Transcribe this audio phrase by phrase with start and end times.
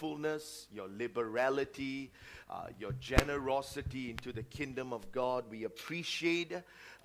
[0.00, 2.10] your liberality,
[2.48, 5.44] uh, your generosity into the kingdom of God.
[5.50, 6.52] We appreciate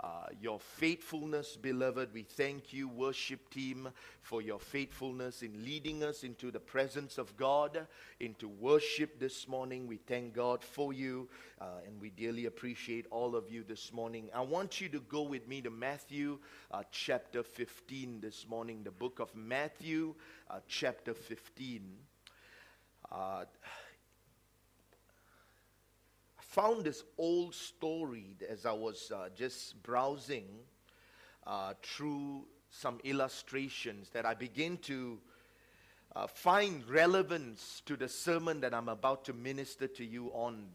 [0.00, 0.08] uh,
[0.40, 2.14] your faithfulness, beloved.
[2.14, 3.90] We thank you, worship team,
[4.22, 7.86] for your faithfulness in leading us into the presence of God,
[8.18, 9.86] into worship this morning.
[9.86, 11.28] We thank God for you,
[11.60, 14.30] uh, and we dearly appreciate all of you this morning.
[14.34, 16.38] I want you to go with me to Matthew
[16.70, 20.14] uh, chapter 15 this morning, the book of Matthew,
[20.50, 22.05] uh, chapter 15.
[23.10, 23.44] Uh,
[26.38, 30.46] found this old story as I was uh, just browsing
[31.46, 35.18] uh, through some illustrations that I begin to
[36.14, 40.68] uh, find relevance to the sermon that I'm about to minister to you on.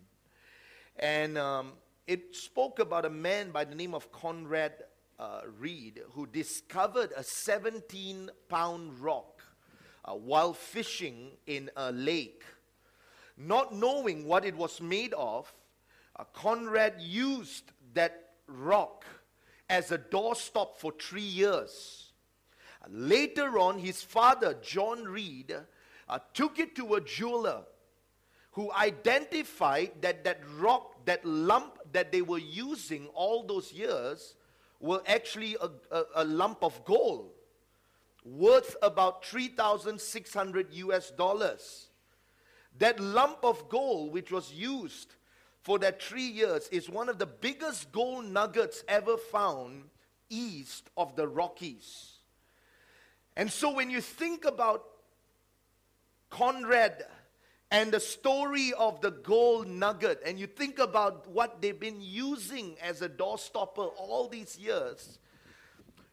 [0.97, 1.73] And um,
[2.05, 4.73] it spoke about a man by the name of Conrad
[5.19, 9.30] uh, Reed who discovered a 17 pound rock
[10.05, 12.43] uh, while fishing in a lake.
[13.37, 15.51] Not knowing what it was made of,
[16.17, 19.05] uh, Conrad used that rock
[19.69, 22.11] as a doorstop for three years.
[22.89, 25.55] Later on, his father, John Reed,
[26.09, 27.63] uh, took it to a jeweler
[28.51, 34.35] who identified that that rock, that lump that they were using all those years,
[34.79, 37.29] were actually a, a, a lump of gold
[38.23, 41.87] worth about 3,600 US dollars.
[42.77, 45.15] That lump of gold, which was used
[45.61, 49.83] for that three years is one of the biggest gold nuggets ever found
[50.29, 52.13] east of the Rockies.
[53.35, 54.85] And so when you think about
[56.29, 57.03] Conrad
[57.69, 62.75] and the story of the gold nugget, and you think about what they've been using
[62.81, 65.19] as a doorstopper all these years,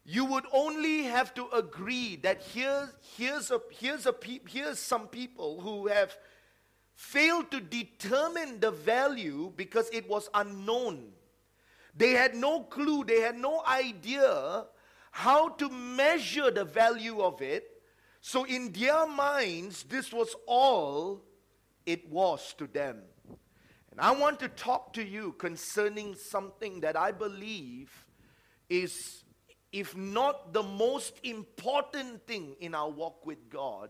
[0.09, 4.15] you would only have to agree that here's, here's, a, here's, a,
[4.47, 6.17] here's some people who have
[6.95, 11.11] failed to determine the value because it was unknown.
[11.95, 14.65] They had no clue, they had no idea
[15.11, 17.69] how to measure the value of it.
[18.19, 21.21] So, in their minds, this was all
[21.85, 23.03] it was to them.
[23.91, 28.07] And I want to talk to you concerning something that I believe
[28.69, 29.18] is,
[29.71, 33.89] if not the most important thing in our walk with God,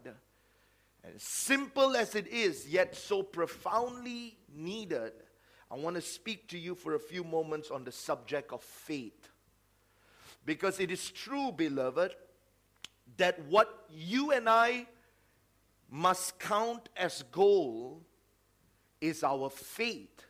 [1.03, 5.13] as simple as it is, yet so profoundly needed,
[5.71, 9.29] I want to speak to you for a few moments on the subject of faith.
[10.45, 12.15] Because it is true, beloved,
[13.17, 14.87] that what you and I
[15.89, 18.01] must count as goal
[18.99, 20.25] is our faith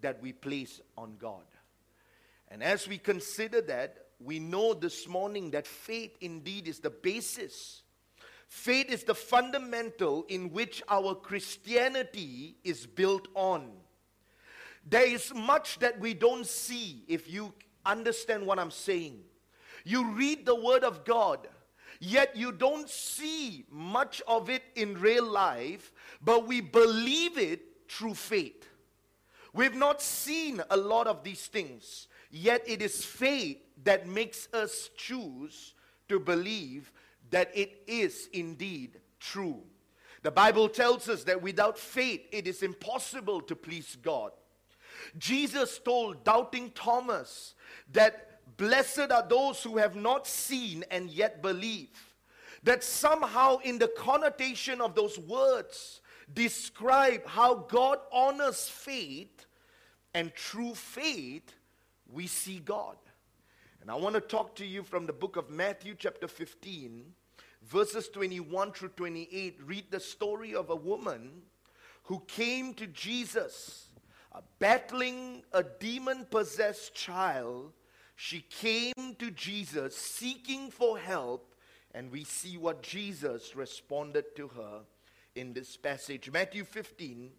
[0.00, 1.44] that we place on God.
[2.48, 7.82] And as we consider that, we know this morning that faith indeed is the basis
[8.52, 13.72] Faith is the fundamental in which our Christianity is built on.
[14.86, 17.54] There is much that we don't see if you
[17.86, 19.20] understand what I'm saying.
[19.84, 21.48] You read the Word of God,
[21.98, 25.90] yet you don't see much of it in real life,
[26.20, 28.68] but we believe it through faith.
[29.54, 34.90] We've not seen a lot of these things, yet it is faith that makes us
[34.96, 35.74] choose
[36.08, 36.90] to believe
[37.30, 39.62] that it is indeed true.
[40.22, 44.32] The Bible tells us that without faith it is impossible to please God.
[45.18, 47.54] Jesus told doubting Thomas
[47.92, 52.14] that blessed are those who have not seen and yet believe.
[52.62, 56.00] That somehow, in the connotation of those words,
[56.32, 59.46] describe how God honors faith,
[60.14, 61.52] and true faith,
[62.12, 62.96] we see God.
[63.80, 67.04] And I want to talk to you from the book of Matthew, chapter 15,
[67.62, 71.42] verses 21 through 28 read the story of a woman
[72.04, 73.88] who came to Jesus
[74.32, 77.72] uh, battling a demon possessed child.
[78.14, 81.54] She came to Jesus seeking for help,
[81.94, 84.80] and we see what Jesus responded to her
[85.34, 86.30] in this passage.
[86.30, 87.30] Matthew 15,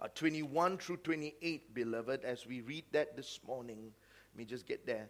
[0.00, 3.92] uh, 21 through 28, beloved, as we read that this morning.
[4.34, 5.08] Let me just get there.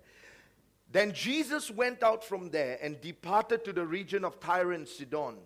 [0.90, 5.36] Then Jesus went out from there and departed to the region of Tyre and Sidon.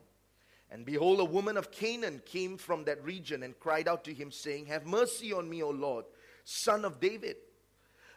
[0.71, 4.31] And behold, a woman of Canaan came from that region and cried out to him,
[4.31, 6.05] saying, Have mercy on me, O Lord,
[6.45, 7.37] son of David.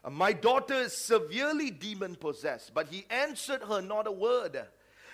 [0.03, 2.73] Uh, my daughter is severely demon possessed.
[2.73, 4.61] But he answered her not a word.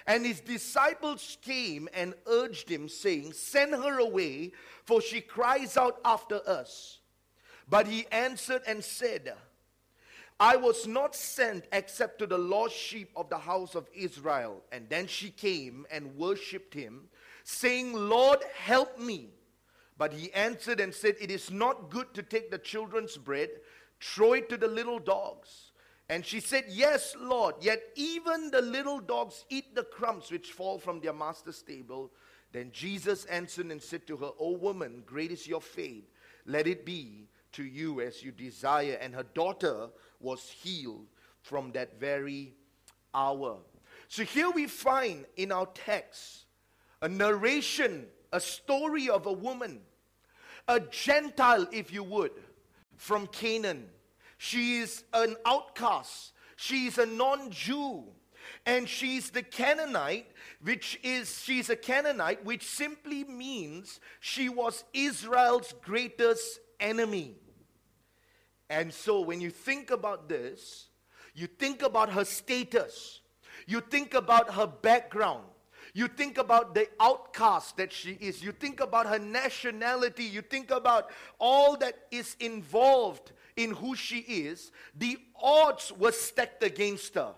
[0.09, 4.53] And his disciples came and urged him, saying, Send her away,
[4.83, 6.97] for she cries out after us.
[7.69, 9.35] But he answered and said,
[10.39, 14.63] I was not sent except to the lost sheep of the house of Israel.
[14.71, 17.03] And then she came and worshipped him,
[17.43, 19.29] saying, Lord, help me.
[19.95, 23.49] But he answered and said, It is not good to take the children's bread,
[24.01, 25.68] throw it to the little dogs.
[26.09, 30.79] And she said, Yes, Lord, yet even the little dogs eat the crumbs which fall
[30.79, 32.11] from their master's table.
[32.51, 36.09] Then Jesus answered and said to her, O woman, great is your faith.
[36.47, 38.97] Let it be to you as you desire.
[38.99, 39.89] And her daughter
[40.19, 41.05] was healed
[41.41, 42.55] from that very
[43.13, 43.57] hour.
[44.07, 46.45] So here we find in our text
[47.03, 49.81] a narration, a story of a woman,
[50.67, 52.31] a Gentile, if you would,
[52.97, 53.87] from Canaan.
[54.41, 56.31] She is an outcast.
[56.55, 58.05] She is a non Jew.
[58.65, 60.27] And she's the Canaanite,
[60.61, 67.35] which is, she's a Canaanite, which simply means she was Israel's greatest enemy.
[68.69, 70.87] And so when you think about this,
[71.35, 73.19] you think about her status,
[73.67, 75.43] you think about her background,
[75.93, 78.41] you think about the outcast that she is.
[78.41, 80.23] You think about her nationality.
[80.23, 81.09] You think about
[81.39, 84.71] all that is involved in who she is.
[84.95, 87.33] The odds were stacked against her.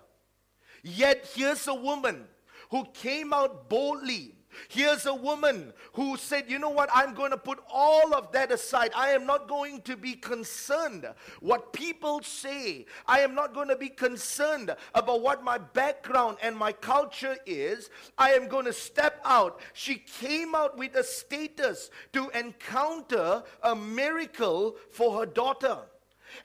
[0.82, 2.24] Yet here's a woman
[2.70, 4.34] who came out boldly
[4.68, 6.90] Here's a woman who said, You know what?
[6.92, 8.90] I'm going to put all of that aside.
[8.94, 11.06] I am not going to be concerned
[11.40, 12.86] what people say.
[13.06, 17.90] I am not going to be concerned about what my background and my culture is.
[18.18, 19.60] I am going to step out.
[19.72, 25.78] She came out with a status to encounter a miracle for her daughter.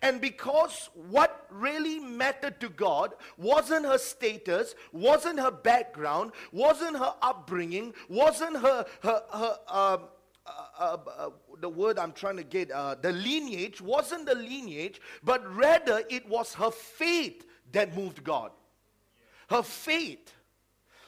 [0.01, 7.13] And because what really mattered to God wasn't her status, wasn't her background, wasn't her
[7.21, 10.07] upbringing, wasn't her, her, her um,
[10.45, 11.29] uh, uh, uh,
[11.59, 16.27] the word I'm trying to get, uh, the lineage, wasn't the lineage, but rather it
[16.29, 18.51] was her faith that moved God.
[19.49, 20.33] Her faith.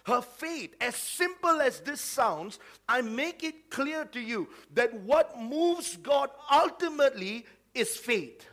[0.05, 5.39] Her faith, as simple as this sounds, I make it clear to you that what
[5.39, 7.45] moves God ultimately
[7.75, 8.47] is faith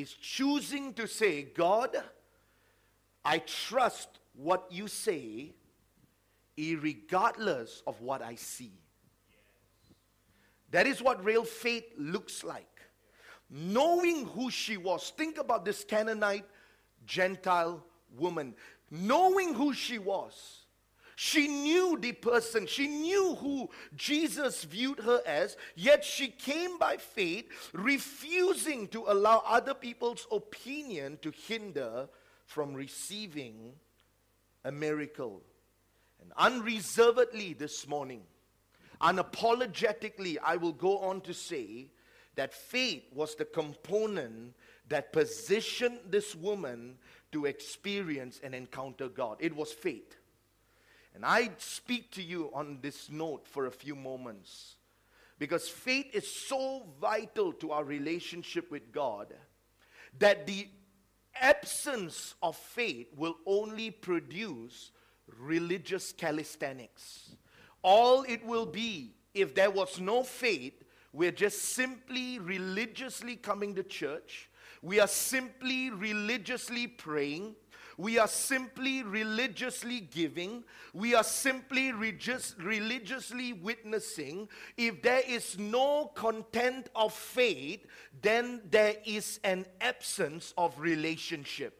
[0.00, 1.96] is choosing to say, God,
[3.24, 5.54] I trust what you say,
[6.56, 8.72] regardless of what I see.
[10.70, 12.66] That is what real faith looks like.
[13.50, 15.12] Knowing who she was.
[15.16, 16.44] Think about this Canaanite
[17.06, 17.82] Gentile
[18.16, 18.54] woman.
[18.90, 20.66] Knowing who she was
[21.20, 26.96] she knew the person, she knew who Jesus viewed her as, yet she came by
[26.96, 32.08] faith, refusing to allow other people's opinion to hinder
[32.46, 33.72] from receiving
[34.64, 35.42] a miracle.
[36.22, 38.22] And unreservedly this morning,
[39.00, 41.88] unapologetically, I will go on to say
[42.36, 44.54] that faith was the component
[44.88, 46.96] that positioned this woman
[47.32, 49.38] to experience and encounter God.
[49.40, 50.17] It was faith.
[51.18, 54.76] And I speak to you on this note for a few moments
[55.40, 59.34] because faith is so vital to our relationship with God
[60.20, 60.68] that the
[61.34, 64.92] absence of faith will only produce
[65.40, 67.34] religious calisthenics.
[67.82, 73.82] All it will be if there was no faith, we're just simply religiously coming to
[73.82, 74.48] church.
[74.82, 77.56] We are simply religiously praying.
[77.98, 80.62] We are simply religiously giving.
[80.94, 84.48] We are simply religiously witnessing.
[84.76, 87.84] If there is no content of faith,
[88.22, 91.76] then there is an absence of relationship.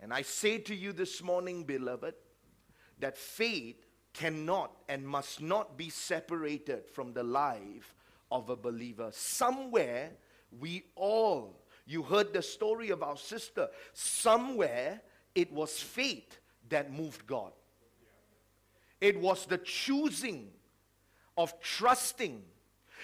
[0.00, 2.14] And I say to you this morning, beloved,
[2.98, 7.94] that faith cannot and must not be separated from the life
[8.32, 9.10] of a believer.
[9.12, 10.10] Somewhere
[10.58, 13.68] we all you heard the story of our sister.
[13.94, 15.00] Somewhere
[15.34, 17.52] it was faith that moved God.
[19.00, 20.50] It was the choosing
[21.36, 22.42] of trusting.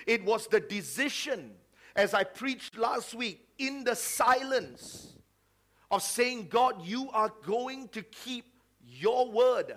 [0.06, 1.52] It was the decision,
[1.96, 5.14] as I preached last week, in the silence
[5.90, 8.44] of saying, God, you are going to keep
[8.86, 9.76] your word.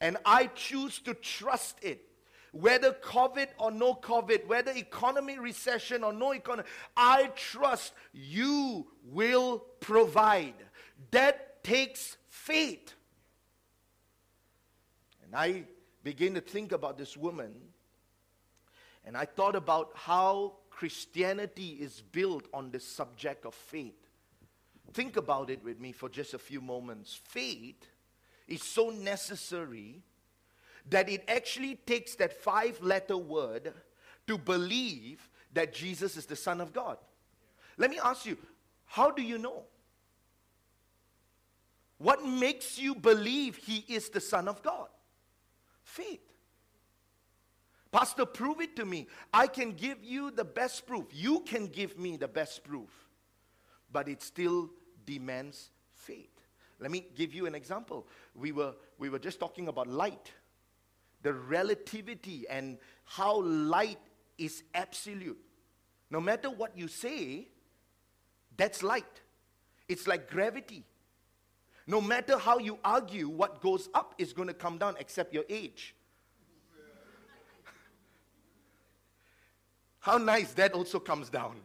[0.00, 2.00] And I choose to trust it
[2.54, 9.64] whether COVID or no COVID, whether economy recession or no economy, I trust you will
[9.80, 10.54] provide.
[11.10, 12.94] That takes faith.
[15.24, 15.64] And I
[16.04, 17.52] began to think about this woman,
[19.04, 23.98] and I thought about how Christianity is built on the subject of faith.
[24.92, 27.20] Think about it with me for just a few moments.
[27.24, 27.84] Faith
[28.46, 30.02] is so necessary
[30.90, 33.72] that it actually takes that five letter word
[34.26, 36.98] to believe that Jesus is the Son of God.
[37.76, 38.36] Let me ask you,
[38.86, 39.62] how do you know?
[41.98, 44.88] What makes you believe he is the Son of God?
[45.82, 46.20] Faith.
[47.90, 49.06] Pastor, prove it to me.
[49.32, 51.06] I can give you the best proof.
[51.12, 52.90] You can give me the best proof.
[53.92, 54.70] But it still
[55.06, 56.40] demands faith.
[56.80, 58.06] Let me give you an example.
[58.34, 60.32] We were, we were just talking about light,
[61.24, 63.98] the relativity, and how light
[64.38, 65.38] is absolute.
[66.10, 67.48] No matter what you say,
[68.56, 69.22] that's light.
[69.88, 70.84] It's like gravity.
[71.86, 75.44] No matter how you argue, what goes up is going to come down except your
[75.48, 75.94] age.
[80.00, 81.56] how nice that also comes down.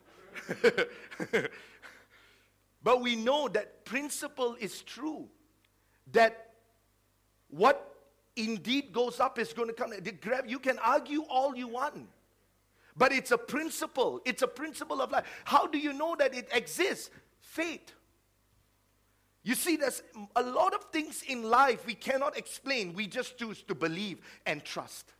[2.83, 5.27] but we know that principle is true.
[6.13, 6.51] That
[7.49, 7.88] what
[8.45, 9.93] indeed goes up is going to come.
[10.47, 12.07] You can argue all you want.
[12.97, 14.21] But it's a principle.
[14.25, 15.25] It's a principle of life.
[15.45, 17.09] How do you know that it exists?
[17.39, 17.93] Faith.
[19.43, 20.03] You see, there's
[20.35, 22.93] a lot of things in life we cannot explain.
[22.93, 25.13] We just choose to believe and trust.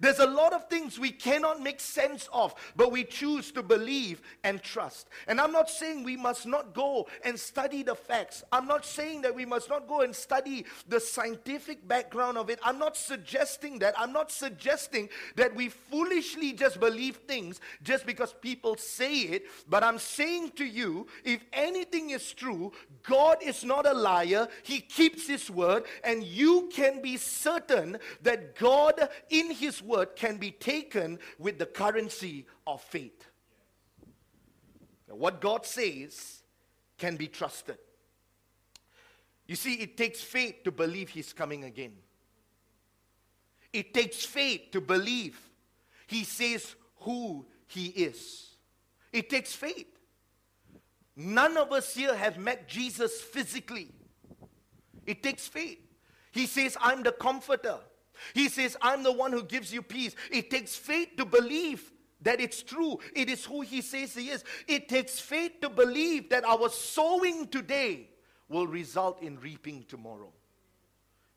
[0.00, 4.22] There's a lot of things we cannot make sense of, but we choose to believe
[4.44, 5.08] and trust.
[5.26, 8.44] And I'm not saying we must not go and study the facts.
[8.52, 12.58] I'm not saying that we must not go and study the scientific background of it.
[12.62, 13.98] I'm not suggesting that.
[13.98, 19.44] I'm not suggesting that we foolishly just believe things just because people say it.
[19.68, 22.72] But I'm saying to you, if anything is true,
[23.02, 24.48] God is not a liar.
[24.62, 30.36] He keeps His word, and you can be certain that God, in His word can
[30.36, 33.26] be taken with the currency of faith.
[35.08, 36.42] What God says
[36.98, 37.78] can be trusted.
[39.46, 41.92] You see, it takes faith to believe He's coming again.
[43.72, 45.38] It takes faith to believe
[46.06, 48.56] He says who He is.
[49.12, 49.86] It takes faith.
[51.14, 53.92] None of us here have met Jesus physically.
[55.06, 55.78] It takes faith.
[56.32, 57.78] He says, I'm the comforter.
[58.34, 60.14] He says, I'm the one who gives you peace.
[60.30, 61.92] It takes faith to believe
[62.22, 62.98] that it's true.
[63.14, 64.44] It is who He says He is.
[64.66, 68.08] It takes faith to believe that our sowing today
[68.48, 70.32] will result in reaping tomorrow.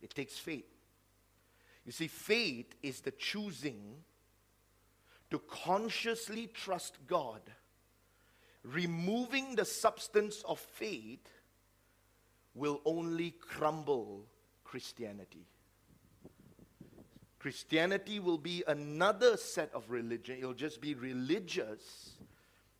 [0.01, 0.65] It takes faith.
[1.86, 3.95] You see, faith is the choosing
[5.31, 7.41] to consciously trust God.
[8.63, 11.27] Removing the substance of faith
[12.53, 14.25] will only crumble
[14.63, 15.45] Christianity.
[17.39, 20.38] Christianity will be another set of religion.
[20.39, 22.12] It'll just be religious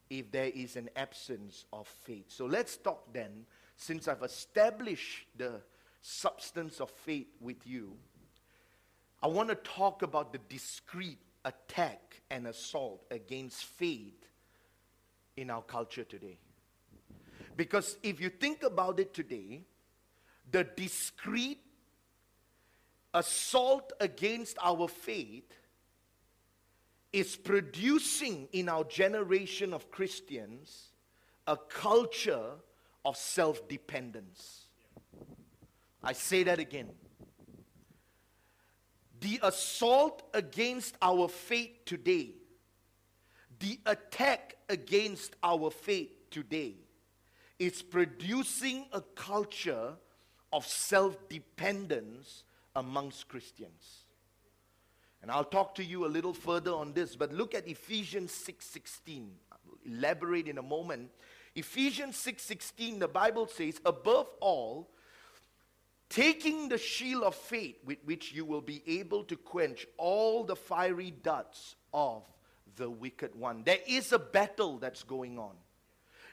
[0.10, 2.25] if there is an absence of faith.
[2.28, 3.46] So let's talk then,
[3.78, 5.62] since I've established the
[6.01, 7.96] substance of faith with you,
[9.24, 14.25] I want to talk about the discrete attack and assault against faith
[15.38, 16.38] in our culture today.
[17.56, 19.62] Because if you think about it today,
[20.51, 21.60] the discrete
[23.13, 25.51] assault against our faith
[27.12, 30.89] is producing in our generation of Christians
[31.48, 32.51] a culture
[33.04, 34.66] of self dependence.
[36.04, 36.89] I say that again.
[39.22, 42.36] The assault against our faith today,
[43.60, 46.75] the attack against our faith today,
[47.58, 49.94] is producing a culture
[50.54, 52.44] of self dependence
[52.75, 54.05] amongst Christians.
[55.21, 59.38] And I'll talk to you a little further on this, but look at Ephesians 6:16.
[59.51, 61.11] I'll elaborate in a moment.
[61.55, 64.89] Ephesians 6:16 the Bible says, "Above all,
[66.07, 70.55] taking the shield of faith with which you will be able to quench all the
[70.55, 72.23] fiery darts of
[72.75, 75.57] the wicked one." There is a battle that's going on.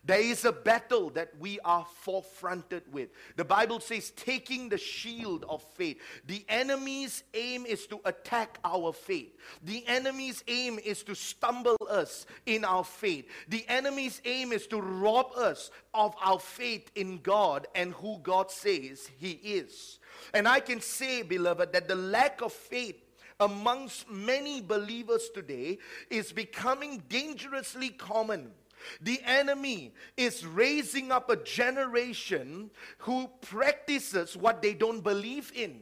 [0.07, 3.09] There is a battle that we are forefronted with.
[3.35, 6.01] The Bible says, taking the shield of faith.
[6.27, 9.37] The enemy's aim is to attack our faith.
[9.65, 13.27] The enemy's aim is to stumble us in our faith.
[13.49, 18.53] The enemy's aim is to rob us of our faith in God and who God
[18.53, 19.99] says He is.
[20.33, 23.03] And I can say, beloved, that the lack of faith
[23.41, 25.79] amongst many believers today
[26.11, 28.53] is becoming dangerously common.
[29.01, 35.81] The enemy is raising up a generation who practices what they don't believe in.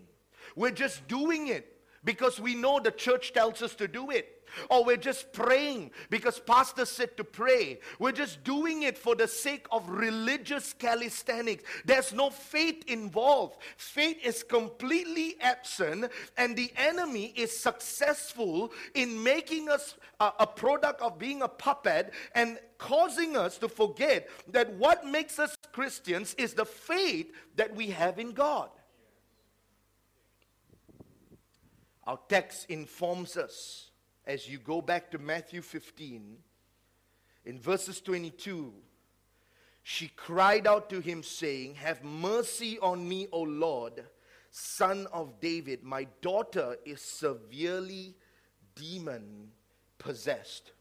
[0.57, 4.34] We're just doing it because we know the church tells us to do it.
[4.71, 7.81] Or we're just praying because pastor said to pray.
[7.99, 11.65] We're just doing it for the sake of religious calisthenics.
[11.85, 13.57] There's no faith involved.
[13.77, 21.01] Faith is completely absent, and the enemy is successful in making us a, a product
[21.01, 26.55] of being a puppet and causing us to forget that what makes us Christians is
[26.55, 28.71] the faith that we have in God.
[32.07, 33.84] Our text informs us
[34.27, 36.37] as you go back to Matthew 15,
[37.45, 38.73] in verses 22,
[39.83, 44.05] she cried out to him, saying, Have mercy on me, O Lord,
[44.51, 45.83] son of David.
[45.83, 48.15] My daughter is severely
[48.75, 49.51] demon
[49.99, 50.73] possessed.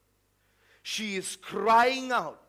[0.83, 2.41] She is crying out.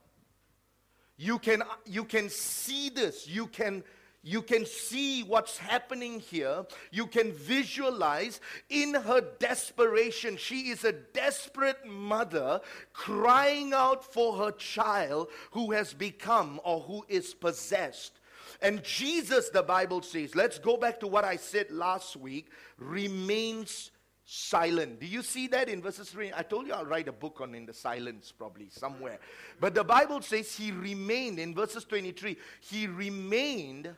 [1.16, 3.28] You can, you can see this.
[3.28, 3.82] You can
[4.24, 6.64] you can see what's happening here.
[6.90, 8.40] You can visualize
[8.70, 10.38] in her desperation.
[10.38, 12.60] She is a desperate mother
[12.94, 18.18] crying out for her child who has become or who is possessed.
[18.62, 23.90] And Jesus, the Bible says, let's go back to what I said last week, remains
[24.24, 25.00] silent.
[25.00, 26.32] Do you see that in verses 3?
[26.34, 29.18] I told you I'll write a book on in the silence probably somewhere.
[29.60, 32.38] But the Bible says he remained in verses 23.
[32.60, 33.94] He remained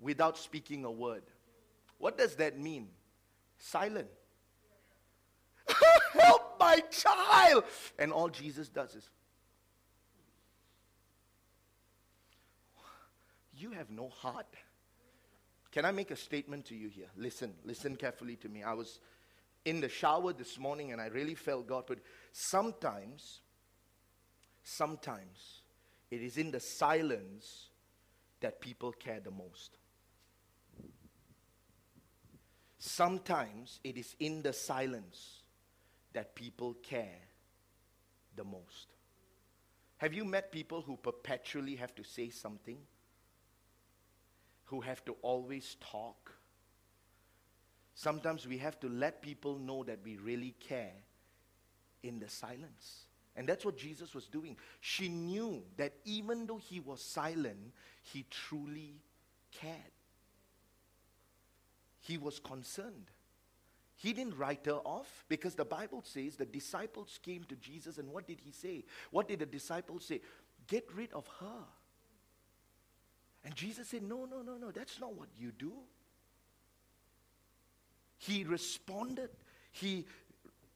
[0.00, 1.22] without speaking a word.
[1.98, 2.88] What does that mean?
[3.58, 4.08] Silent.
[6.12, 7.64] Help my child!
[7.98, 9.08] And all Jesus does is,
[13.56, 14.46] You have no heart.
[15.70, 17.08] Can I make a statement to you here?
[17.16, 18.62] Listen, listen carefully to me.
[18.62, 19.00] I was
[19.64, 21.98] in the shower this morning and I really felt God, but
[22.32, 23.40] sometimes,
[24.62, 25.62] sometimes
[26.10, 27.70] it is in the silence
[28.40, 29.78] that people care the most.
[32.86, 35.40] Sometimes it is in the silence
[36.12, 37.22] that people care
[38.36, 38.88] the most.
[39.96, 42.76] Have you met people who perpetually have to say something?
[44.66, 46.34] Who have to always talk?
[47.94, 50.92] Sometimes we have to let people know that we really care
[52.02, 53.06] in the silence.
[53.34, 54.58] And that's what Jesus was doing.
[54.82, 57.72] She knew that even though he was silent,
[58.02, 59.00] he truly
[59.58, 59.93] cared.
[62.04, 63.10] He was concerned.
[63.96, 68.10] He didn't write her off because the Bible says the disciples came to Jesus and
[68.12, 68.84] what did he say?
[69.10, 70.20] What did the disciples say?
[70.66, 71.64] Get rid of her.
[73.42, 75.72] And Jesus said, No, no, no, no, that's not what you do.
[78.18, 79.30] He responded.
[79.72, 80.04] He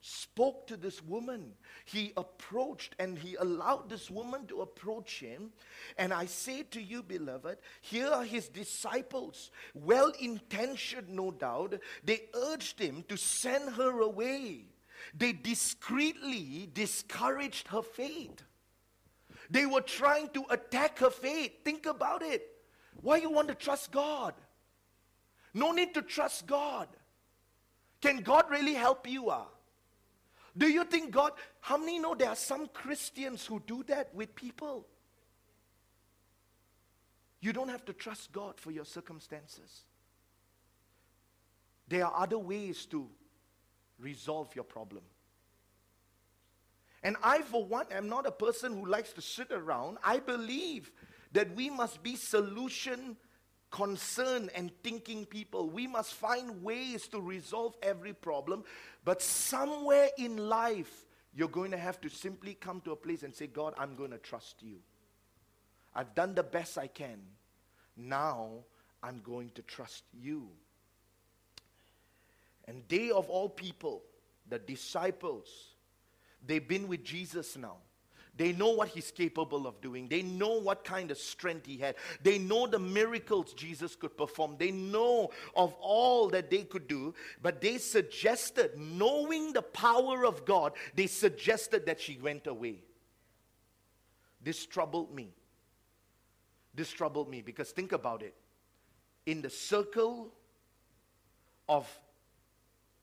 [0.01, 1.53] spoke to this woman.
[1.85, 5.51] He approached and he allowed this woman to approach him.
[5.97, 11.79] And I say to you, beloved, here are his disciples, well intentioned, no doubt.
[12.03, 14.65] They urged him to send her away.
[15.13, 18.43] They discreetly discouraged her faith.
[19.49, 21.51] They were trying to attack her faith.
[21.65, 22.45] Think about it.
[23.01, 24.33] Why you want to trust God?
[25.53, 26.87] No need to trust God.
[28.01, 29.29] Can God really help you?
[29.29, 29.45] Uh?
[30.59, 34.35] Do you think God, how many know there are some Christians who do that with
[34.35, 34.85] people?
[37.39, 39.85] You don't have to trust God for your circumstances.
[41.87, 43.07] There are other ways to
[43.97, 45.03] resolve your problem.
[47.03, 49.97] And I, for one, am not a person who likes to sit around.
[50.03, 50.91] I believe
[51.31, 53.15] that we must be solution
[53.71, 55.69] concerned and thinking people.
[55.69, 58.63] We must find ways to resolve every problem.
[59.05, 63.33] But somewhere in life, you're going to have to simply come to a place and
[63.33, 64.77] say, God, I'm going to trust you.
[65.95, 67.19] I've done the best I can.
[67.95, 68.49] Now
[69.03, 70.49] I'm going to trust you.
[72.67, 74.03] And they of all people,
[74.47, 75.47] the disciples,
[76.45, 77.77] they've been with Jesus now.
[78.39, 80.07] They know what he's capable of doing.
[80.07, 81.95] They know what kind of strength he had.
[82.23, 84.55] They know the miracles Jesus could perform.
[84.57, 87.13] They know of all that they could do.
[87.41, 92.81] But they suggested, knowing the power of God, they suggested that she went away.
[94.41, 95.33] This troubled me.
[96.73, 98.35] This troubled me because think about it.
[99.25, 100.33] In the circle
[101.67, 101.85] of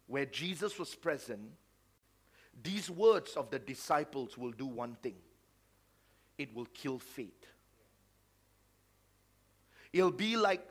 [0.07, 1.43] where Jesus was present,
[2.63, 5.17] these words of the disciples will do one thing
[6.39, 7.47] it will kill faith.
[9.93, 10.69] It'll be like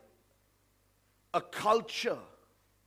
[1.34, 2.18] a culture.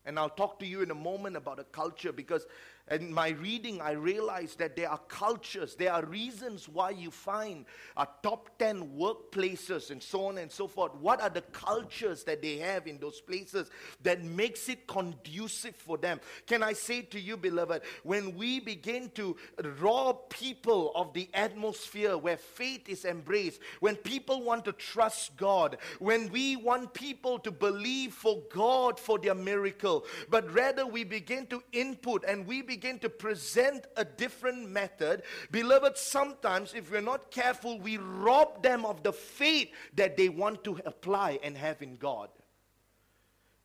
[0.04, 2.46] And I'll talk to you in a moment about a culture because
[2.90, 7.66] in my reading, I realized that there are cultures, there are reasons why you find
[7.96, 10.94] a top 10 workplaces and so on and so forth.
[10.94, 13.70] What are the cultures that they have in those places
[14.02, 16.20] that makes it conducive for them?
[16.46, 19.36] Can I say to you, beloved, when we begin to
[19.78, 25.76] rob people of the atmosphere where faith is embraced, when people want to trust God,
[25.98, 31.46] when we want people to believe for God for their miracle, but rather we begin
[31.48, 37.00] to input and we begin begin to present a different method, beloved, sometimes if we're
[37.00, 41.82] not careful, we rob them of the faith that they want to apply and have
[41.82, 42.28] in God.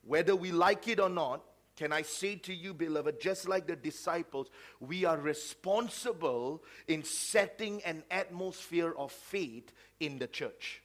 [0.03, 1.43] Whether we like it or not,
[1.75, 4.49] can I say to you, beloved, just like the disciples,
[4.79, 10.81] we are responsible in setting an atmosphere of faith in the church.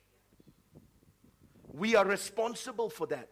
[1.73, 3.31] We are responsible for that.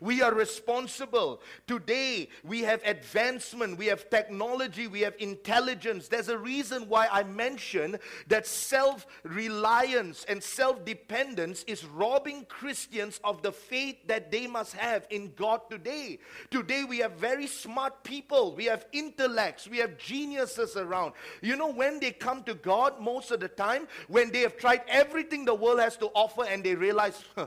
[0.00, 1.40] We are responsible.
[1.66, 6.08] Today, we have advancement, we have technology, we have intelligence.
[6.08, 13.20] There's a reason why I mention that self reliance and self dependence is robbing Christians
[13.24, 16.18] of the faith that they must have in God today.
[16.50, 21.12] Today, we have very smart people, we have intellects, we have geniuses around.
[21.40, 24.82] You know, when they come to God, most of the time, when they have tried
[24.88, 27.46] everything the world has to offer and they realize, huh,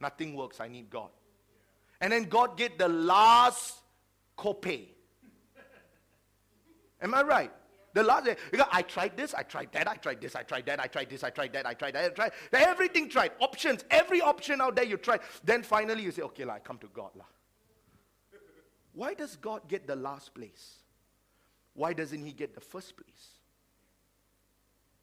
[0.00, 1.10] nothing works, I need God.
[2.04, 3.78] And then God get the last
[4.36, 4.88] copay.
[7.00, 7.50] Am I right?
[7.94, 10.80] The last, because I tried this, I tried that, I tried this, I tried that,
[10.80, 13.30] I tried this, I tried that, I tried that, I tried everything tried.
[13.40, 15.18] Options, every option out there you try.
[15.44, 17.12] Then finally you say, okay, la, I come to God.
[18.92, 20.74] Why does God get the last place?
[21.72, 23.38] Why doesn't He get the first place?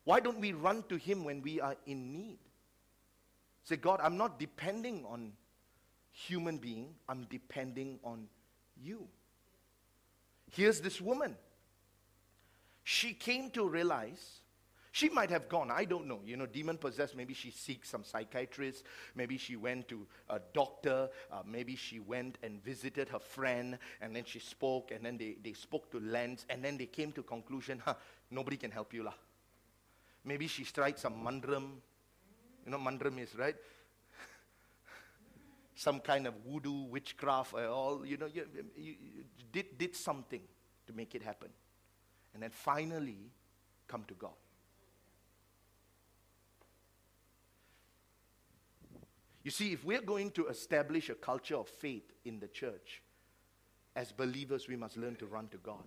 [0.04, 2.38] Why don't we run to Him when we are in need?
[3.64, 5.32] Say, God, I'm not depending on
[6.12, 8.28] human being, I'm depending on
[8.82, 9.08] you.
[10.52, 11.36] Here's this woman.
[12.84, 14.42] She came to realize
[14.94, 17.16] she might have gone, I don't know, you know, demon possessed.
[17.16, 18.84] Maybe she seeks some psychiatrist.
[19.16, 21.10] Maybe she went to a doctor.
[21.32, 23.78] Uh, maybe she went and visited her friend.
[24.02, 24.92] And then she spoke.
[24.92, 26.46] And then they, they spoke to Lens.
[26.50, 27.94] And then they came to conclusion, huh,
[28.30, 29.04] nobody can help you.
[29.04, 29.14] lah.
[30.26, 31.70] Maybe she tried some mandram.
[32.66, 33.56] You know, mandram is, right?
[35.82, 38.46] Some kind of voodoo, witchcraft, or all, you know, you,
[38.78, 40.42] you, you did, did something
[40.86, 41.50] to make it happen.
[42.36, 43.32] And then finally
[43.88, 44.38] come to God.
[49.44, 53.02] You see, if we're going to establish a culture of faith in the church,
[53.96, 55.84] as believers, we must learn to run to God.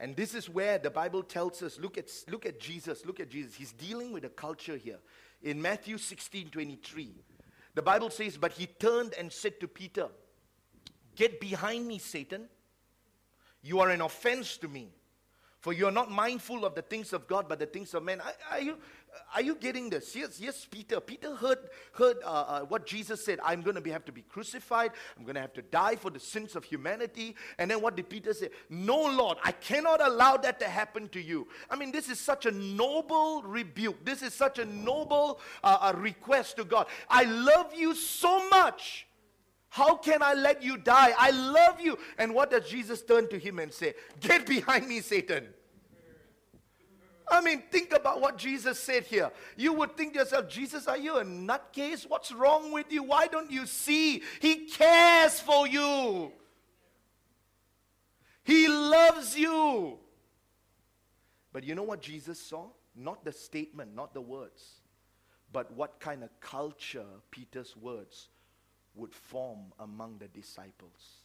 [0.00, 3.30] And this is where the Bible tells us look at, look at Jesus, look at
[3.30, 3.54] Jesus.
[3.54, 4.98] He's dealing with a culture here.
[5.40, 7.14] In Matthew 16 23,
[7.74, 10.08] the Bible says, But he turned and said to Peter,
[11.16, 12.48] Get behind me, Satan.
[13.62, 14.90] You are an offense to me.
[15.64, 18.20] For you are not mindful of the things of God, but the things of men.
[18.20, 18.76] Are, are you,
[19.34, 20.14] are you getting this?
[20.14, 21.00] Yes, yes, Peter.
[21.00, 23.38] Peter heard, heard uh, uh, what Jesus said.
[23.42, 24.90] I'm going to have to be crucified.
[25.16, 27.34] I'm going to have to die for the sins of humanity.
[27.56, 28.50] And then what did Peter say?
[28.68, 31.48] No, Lord, I cannot allow that to happen to you.
[31.70, 34.04] I mean, this is such a noble rebuke.
[34.04, 36.88] This is such a noble uh, request to God.
[37.08, 39.06] I love you so much.
[39.74, 41.12] How can I let you die?
[41.18, 41.98] I love you.
[42.16, 43.94] And what does Jesus turn to him and say?
[44.20, 45.48] Get behind me, Satan.
[47.26, 49.32] I mean, think about what Jesus said here.
[49.56, 52.08] You would think to yourself, Jesus, are you a nutcase?
[52.08, 53.02] What's wrong with you?
[53.02, 54.22] Why don't you see?
[54.38, 56.30] He cares for you.
[58.44, 59.98] He loves you.
[61.52, 62.66] But you know what Jesus saw?
[62.94, 64.82] Not the statement, not the words,
[65.52, 68.28] but what kind of culture Peter's words
[68.94, 71.22] would form among the disciples.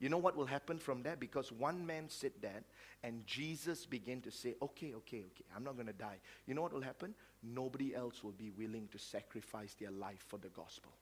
[0.00, 1.20] You know what will happen from that?
[1.20, 2.64] Because one man said that,
[3.02, 6.18] and Jesus began to say, Okay, okay, okay, I'm not going to die.
[6.46, 7.14] You know what will happen?
[7.42, 10.92] Nobody else will be willing to sacrifice their life for the gospel.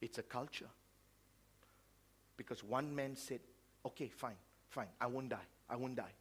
[0.00, 0.68] It's a culture.
[2.36, 3.40] Because one man said,
[3.84, 4.36] Okay, fine,
[4.68, 5.46] fine, I won't die.
[5.70, 6.12] I won't die.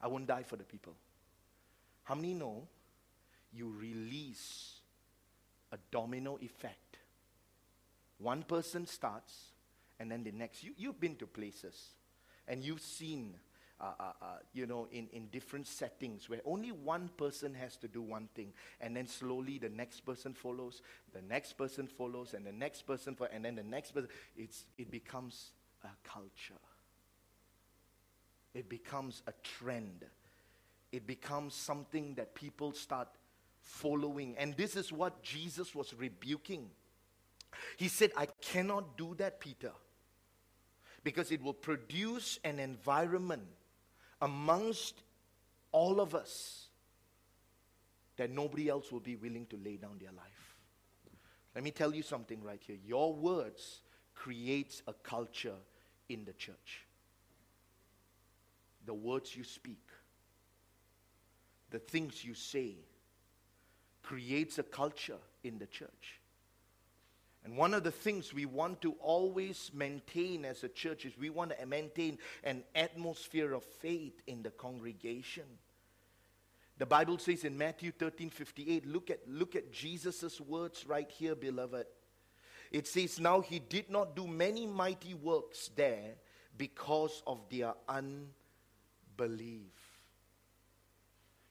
[0.00, 0.94] I won't die for the people.
[2.04, 2.62] How many know
[3.52, 4.80] you release
[5.72, 6.81] a domino effect
[8.22, 9.52] one person starts,
[9.98, 10.62] and then the next.
[10.62, 11.90] You, you've been to places,
[12.46, 13.34] and you've seen,
[13.80, 17.88] uh, uh, uh, you know, in, in different settings where only one person has to
[17.88, 20.82] do one thing, and then slowly the next person follows,
[21.12, 24.08] the next person follows, and the next person, for, and then the next person.
[24.36, 25.50] It's, it becomes
[25.84, 26.60] a culture.
[28.54, 30.04] It becomes a trend.
[30.92, 33.08] It becomes something that people start
[33.62, 34.36] following.
[34.36, 36.68] And this is what Jesus was rebuking
[37.76, 39.72] he said, I cannot do that, Peter,
[41.04, 43.46] because it will produce an environment
[44.20, 45.02] amongst
[45.72, 46.66] all of us
[48.16, 50.56] that nobody else will be willing to lay down their life.
[51.54, 52.76] Let me tell you something right here.
[52.86, 53.80] Your words
[54.14, 55.56] creates a culture
[56.08, 56.86] in the church.
[58.86, 59.88] The words you speak,
[61.70, 62.74] the things you say
[64.02, 66.20] creates a culture in the church.
[67.44, 71.30] And one of the things we want to always maintain as a church is we
[71.30, 75.44] want to maintain an atmosphere of faith in the congregation.
[76.78, 81.34] The Bible says in Matthew 13 58, look at, look at Jesus' words right here,
[81.34, 81.86] beloved.
[82.70, 86.14] it says, Now he did not do many mighty works there
[86.56, 88.30] because of their unbelief.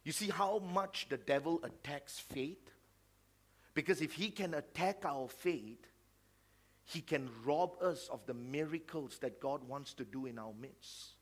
[0.03, 2.71] You see how much the devil attacks faith?
[3.73, 5.85] Because if he can attack our faith,
[6.83, 11.13] he can rob us of the miracles that God wants to do in our midst.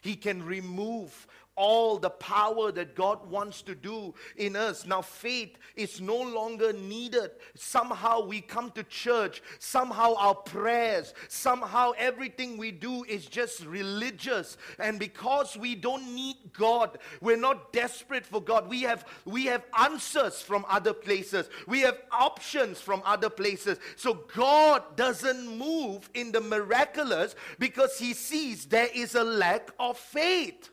[0.00, 1.26] He can remove
[1.58, 4.86] all the power that God wants to do in us.
[4.86, 7.32] Now, faith is no longer needed.
[7.56, 14.56] Somehow we come to church, somehow our prayers, somehow everything we do is just religious.
[14.78, 18.68] And because we don't need God, we're not desperate for God.
[18.68, 21.50] We have we have answers from other places.
[21.66, 23.78] We have options from other places.
[23.96, 29.98] So God doesn't move in the miraculous because he sees there is a lack of
[29.98, 30.70] faith.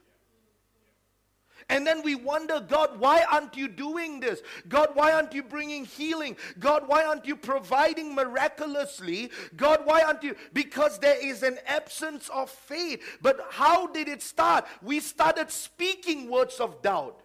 [1.67, 4.41] And then we wonder, God, why aren't you doing this?
[4.67, 6.37] God, why aren't you bringing healing?
[6.59, 9.31] God, why aren't you providing miraculously?
[9.55, 10.35] God, why aren't you?
[10.53, 13.01] Because there is an absence of faith.
[13.21, 14.67] But how did it start?
[14.83, 17.21] We started speaking words of doubt.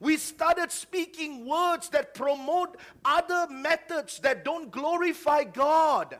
[0.00, 6.16] We started speaking words that promote other methods that don't glorify God.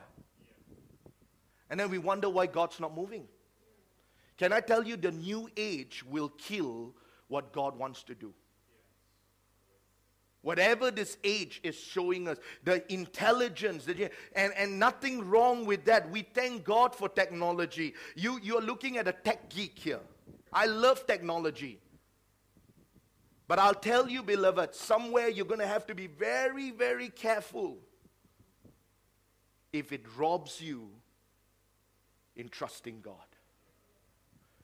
[1.71, 3.27] And then we wonder why God's not moving.
[4.37, 6.93] Can I tell you, the new age will kill
[7.27, 8.33] what God wants to do.
[10.41, 16.11] Whatever this age is showing us, the intelligence, the, and, and nothing wrong with that.
[16.11, 17.95] We thank God for technology.
[18.15, 20.01] You, you're looking at a tech geek here.
[20.53, 21.79] I love technology.
[23.47, 27.77] But I'll tell you, beloved, somewhere you're going to have to be very, very careful
[29.73, 30.89] if it robs you
[32.35, 33.15] in trusting God.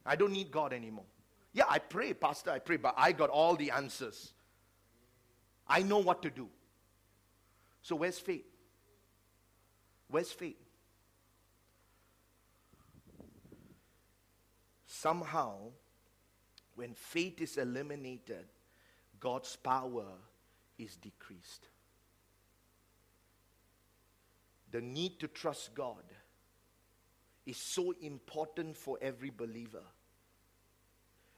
[0.06, 1.06] I don't need God anymore.
[1.54, 4.34] Yeah, I pray, Pastor, I pray, but I got all the answers.
[5.68, 6.48] I know what to do.
[7.82, 8.46] So, where's faith?
[10.08, 10.58] Where's faith?
[14.86, 15.72] Somehow,
[16.76, 18.46] when faith is eliminated,
[19.20, 20.06] God's power
[20.78, 21.68] is decreased.
[24.72, 26.04] The need to trust God
[27.46, 29.84] is so important for every believer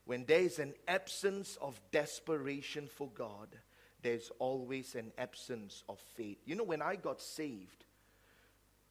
[0.06, 3.48] when there is an absence of desperation for God,
[4.02, 6.38] there's always an absence of faith.
[6.46, 7.86] You know, when I got saved,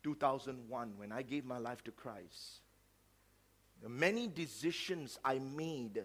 [0.03, 2.61] 2001, when I gave my life to Christ,
[3.87, 6.03] many decisions I made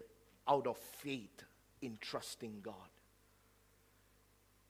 [0.48, 1.44] out of faith
[1.82, 2.74] in trusting God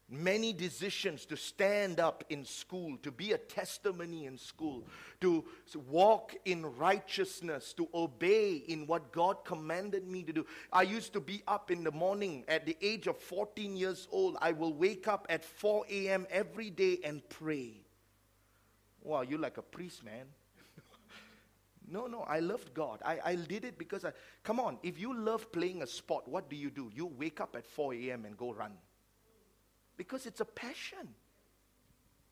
[0.09, 4.85] many decisions to stand up in school, to be a testimony in school,
[5.19, 5.43] to
[5.89, 10.45] walk in righteousness, to obey in what God commanded me to do.
[10.71, 14.37] I used to be up in the morning at the age of 14 years old.
[14.41, 16.25] I will wake up at 4 a.m.
[16.29, 17.81] every day and pray.
[19.01, 20.25] Wow, you're like a priest, man.
[21.87, 23.01] no, no, I loved God.
[23.03, 26.49] I, I did it because I, come on, if you love playing a sport, what
[26.49, 26.89] do you do?
[26.93, 28.23] You wake up at 4 a.m.
[28.23, 28.71] and go run.
[29.97, 31.15] Because it's a passion.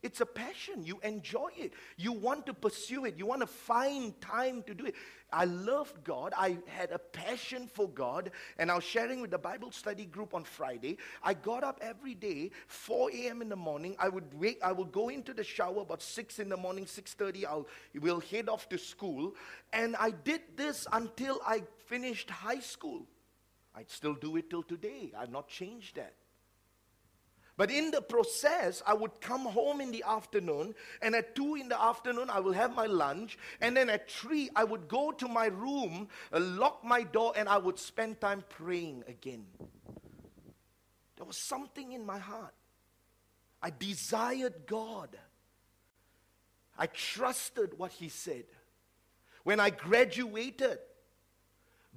[0.06, 0.86] It's a passion.
[0.86, 1.74] You enjoy it.
[1.98, 3.16] You want to pursue it.
[3.18, 4.94] You want to find time to do it.
[5.34, 6.32] I loved God.
[6.38, 8.30] I had a passion for God.
[8.60, 11.00] And I was sharing with the Bible study group on Friday.
[11.24, 13.42] I got up every day, 4 a.m.
[13.42, 13.96] in the morning.
[13.98, 17.46] I would wake, I would go into the shower about 6 in the morning, 6.30.
[17.46, 17.68] I'll
[18.00, 19.34] will head off to school.
[19.74, 23.08] And I did this until I finished high school.
[23.76, 25.14] I'd still do it till today.
[25.18, 26.14] I've not changed that.
[27.58, 31.70] But in the process, I would come home in the afternoon, and at 2 in
[31.70, 35.28] the afternoon, I will have my lunch, and then at 3, I would go to
[35.28, 39.46] my room, uh, lock my door, and I would spend time praying again.
[41.16, 42.54] There was something in my heart.
[43.62, 45.18] I desired God.
[46.78, 48.44] I trusted what He said.
[49.44, 50.80] When I graduated,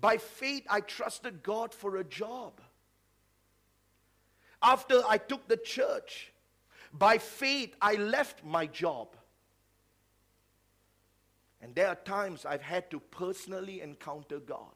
[0.01, 2.61] by faith, I trusted God for a job.
[4.63, 6.33] After I took the church,
[6.93, 9.09] by faith, I left my job.
[11.61, 14.75] And there are times I've had to personally encounter God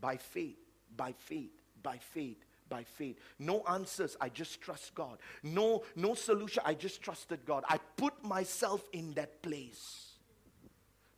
[0.00, 0.58] by faith,
[0.96, 1.50] by faith,
[1.82, 3.18] by faith, by faith.
[3.38, 5.18] No answers, I just trust God.
[5.42, 7.64] No, no solution, I just trusted God.
[7.68, 10.12] I put myself in that place,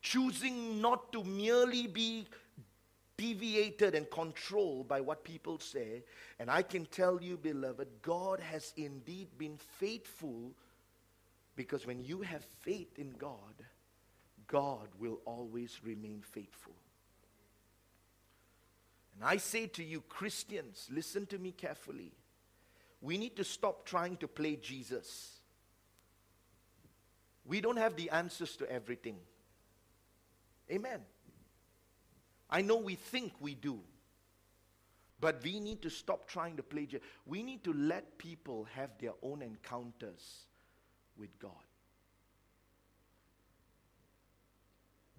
[0.01, 2.27] choosing not to merely be
[3.17, 6.03] deviated and controlled by what people say.
[6.39, 10.53] And I can tell you, beloved, God has indeed been faithful
[11.55, 13.55] because when you have faith in God,
[14.47, 16.75] God will always remain faithful.
[19.15, 22.13] And I say to you, Christians, listen to me carefully.
[23.01, 25.41] We need to stop trying to play Jesus.
[27.47, 29.17] We don't have the answers to everything.
[30.71, 31.01] Amen.
[32.49, 33.81] I know we think we do.
[35.19, 36.87] But we need to stop trying to play.
[37.25, 40.45] We need to let people have their own encounters
[41.19, 41.53] with God.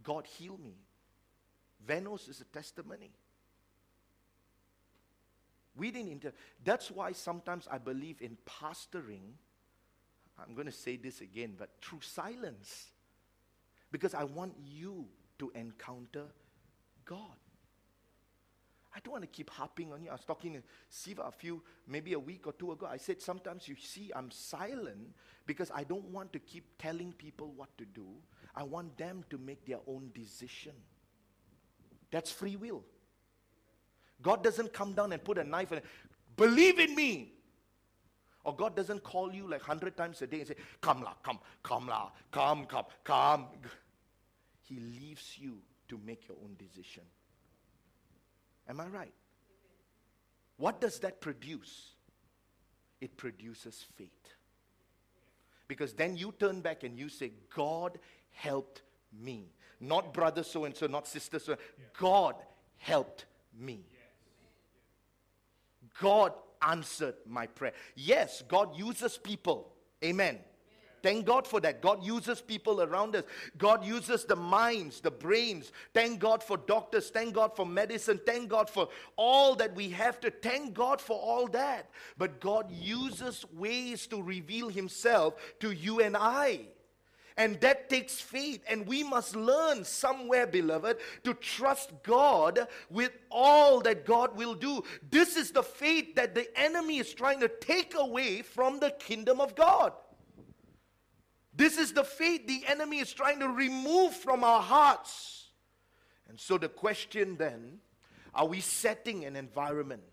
[0.03, 0.75] God heal me.
[1.85, 3.11] Venos is a testimony.
[5.75, 9.33] We didn't inter- That's why sometimes I believe in pastoring.
[10.39, 12.87] I'm going to say this again, but through silence.
[13.91, 15.05] Because I want you
[15.39, 16.25] to encounter
[17.07, 17.37] God.
[18.95, 20.09] I don't want to keep harping on you.
[20.09, 22.87] I was talking to Siva a few, maybe a week or two ago.
[22.89, 25.13] I said, sometimes you see, I'm silent
[25.45, 28.07] because I don't want to keep telling people what to do.
[28.55, 30.73] I want them to make their own decision.
[32.09, 32.83] That's free will.
[34.21, 35.81] God doesn't come down and put a knife and
[36.35, 37.33] believe in me.
[38.43, 41.37] Or God doesn't call you like hundred times a day and say, Come la, come,
[41.61, 43.45] come la, come, come, come.
[44.63, 47.03] He leaves you to make your own decision.
[48.69, 49.13] Am I right?
[50.57, 51.93] What does that produce?
[52.99, 54.09] It produces faith.
[55.67, 57.99] Because then you turn back and you say, God
[58.31, 58.81] helped
[59.21, 59.51] me.
[59.79, 61.55] Not brother so and so, not sister so.
[61.97, 62.35] God
[62.77, 63.25] helped
[63.57, 63.85] me.
[65.99, 67.73] God answered my prayer.
[67.95, 69.73] Yes, God uses people.
[70.03, 70.39] Amen.
[71.07, 71.81] Thank God for that.
[71.81, 73.23] God uses people around us.
[73.57, 75.71] God uses the minds, the brains.
[75.93, 77.09] Thank God for doctors.
[77.09, 78.19] Thank God for medicine.
[78.25, 80.29] Thank God for all that we have to.
[80.29, 81.89] Thank God for all that.
[82.17, 86.65] But God uses ways to reveal Himself to you and I.
[87.37, 88.61] And that takes faith.
[88.67, 94.83] And we must learn somewhere, beloved, to trust God with all that God will do.
[95.09, 99.39] This is the faith that the enemy is trying to take away from the kingdom
[99.39, 99.93] of God.
[101.57, 105.49] This is the faith the enemy is trying to remove from our hearts.
[106.29, 107.79] And so the question then
[108.33, 110.03] are we setting an environment?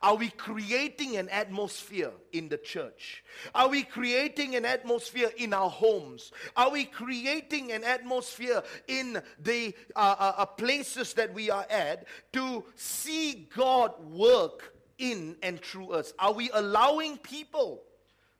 [0.00, 3.24] Are we creating an atmosphere in the church?
[3.52, 6.30] Are we creating an atmosphere in our homes?
[6.56, 12.06] Are we creating an atmosphere in the uh, uh, uh places that we are at
[12.34, 16.12] to see God work in and through us?
[16.20, 17.82] Are we allowing people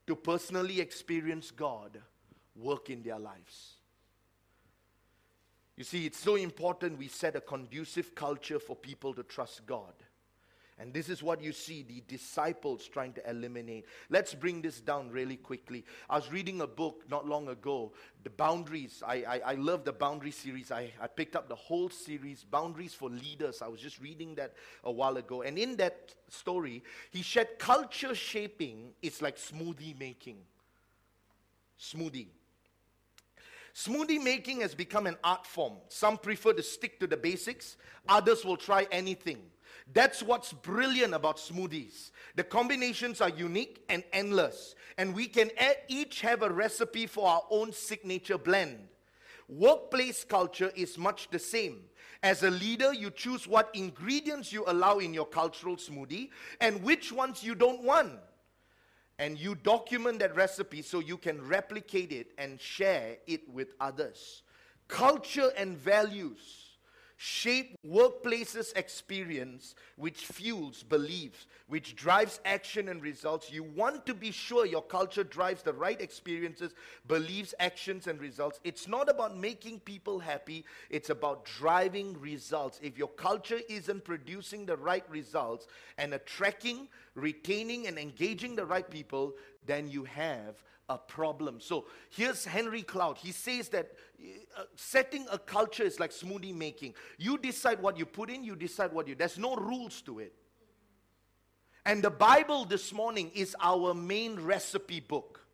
[0.06, 2.00] to personally experience God
[2.60, 3.74] work in their lives.
[5.76, 9.94] You see, it's so important we set a conducive culture for people to trust God.
[10.80, 13.84] And this is what you see the disciples trying to eliminate.
[14.08, 15.84] Let's bring this down really quickly.
[16.08, 17.92] I was reading a book not long ago,
[18.24, 19.02] The Boundaries.
[19.06, 20.72] I, I, I love the Boundary series.
[20.72, 23.60] I, I picked up the whole series, Boundaries for Leaders.
[23.60, 25.42] I was just reading that a while ago.
[25.42, 30.38] And in that story, he said culture shaping is like smoothie making.
[31.78, 32.28] Smoothie.
[33.74, 35.74] Smoothie making has become an art form.
[35.88, 37.76] Some prefer to stick to the basics,
[38.08, 39.38] others will try anything.
[39.92, 42.10] That's what's brilliant about smoothies.
[42.36, 45.50] The combinations are unique and endless, and we can
[45.88, 48.78] each have a recipe for our own signature blend.
[49.48, 51.80] Workplace culture is much the same.
[52.22, 56.30] As a leader, you choose what ingredients you allow in your cultural smoothie
[56.60, 58.12] and which ones you don't want
[59.20, 64.42] and you document that recipe so you can replicate it and share it with others.
[64.88, 66.69] Culture and values
[67.22, 73.52] shape workplaces experience which fuels beliefs which drives action and results.
[73.52, 76.72] You want to be sure your culture drives the right experiences
[77.06, 78.58] beliefs actions and results.
[78.64, 80.64] It's not about making people happy.
[80.88, 82.80] It's about driving results.
[82.82, 85.66] If your culture isn't producing the right results
[85.98, 89.34] and attracting retaining and engaging the right people
[89.66, 91.60] then you have a problem.
[91.60, 93.16] So here's Henry Cloud.
[93.16, 93.92] He says that
[94.58, 96.94] uh, setting a culture is like smoothie making.
[97.16, 99.14] You decide what you put in, you decide what you.
[99.14, 100.34] There's no rules to it.
[101.86, 105.46] And the Bible this morning is our main recipe book.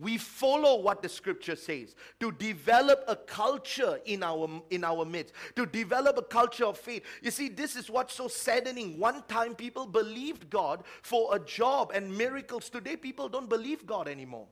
[0.00, 5.34] We follow what the scripture says to develop a culture in our, in our midst,
[5.56, 7.04] to develop a culture of faith.
[7.22, 8.98] You see, this is what's so saddening.
[8.98, 12.70] One time people believed God for a job and miracles.
[12.70, 14.46] Today, people don't believe God anymore.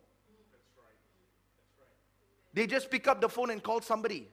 [2.53, 4.29] They just pick up the phone and call somebody.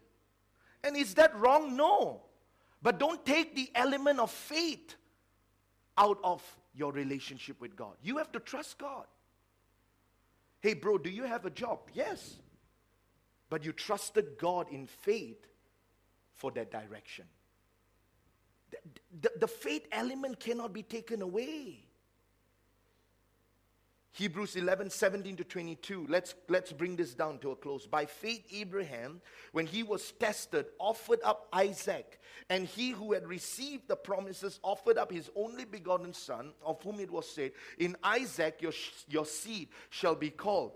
[0.83, 1.75] And is that wrong?
[1.75, 2.21] No.
[2.81, 4.95] But don't take the element of faith
[5.97, 6.41] out of
[6.73, 7.95] your relationship with God.
[8.01, 9.05] You have to trust God.
[10.63, 11.79] Hey, bro, do you have a job?
[11.93, 12.37] Yes.
[13.49, 15.45] But you trusted God in faith
[16.35, 17.25] for that direction.
[18.71, 18.77] The,
[19.21, 21.83] the, the faith element cannot be taken away.
[24.15, 26.05] Hebrews 11, 17 to 22.
[26.07, 27.87] Let's, let's bring this down to a close.
[27.87, 29.21] By faith, Abraham,
[29.53, 32.19] when he was tested, offered up Isaac.
[32.49, 36.99] And he who had received the promises offered up his only begotten son, of whom
[36.99, 38.73] it was said, In Isaac your,
[39.07, 40.73] your seed shall be called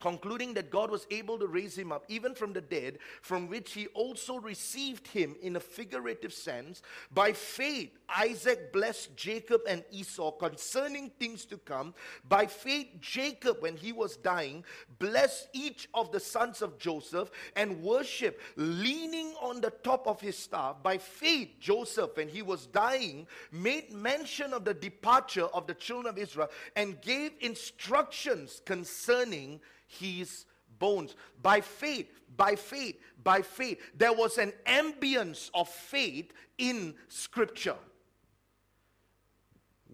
[0.00, 3.72] concluding that God was able to raise him up even from the dead, from which
[3.72, 6.82] he also received him in a figurative sense.
[7.12, 11.94] By faith, Isaac blessed Jacob and Esau concerning things to come.
[12.28, 14.64] By faith, Jacob, when he was dying,
[14.98, 20.38] blessed each of the sons of Joseph and worshiped, leaning on the top of his
[20.38, 20.76] staff.
[20.82, 26.12] By faith, Joseph, when he was dying, made mention of the departure of the children
[26.12, 30.44] of Israel and gave instructions concerning his
[30.78, 31.14] bones.
[31.42, 33.80] By faith, by faith, by faith.
[33.96, 37.76] There was an ambience of faith in Scripture.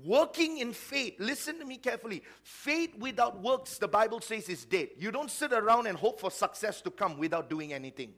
[0.04, 2.22] Working in faith, listen to me carefully.
[2.42, 4.88] Faith without works, the Bible says, is dead.
[4.98, 8.14] You don't sit around and hope for success to come without doing anything.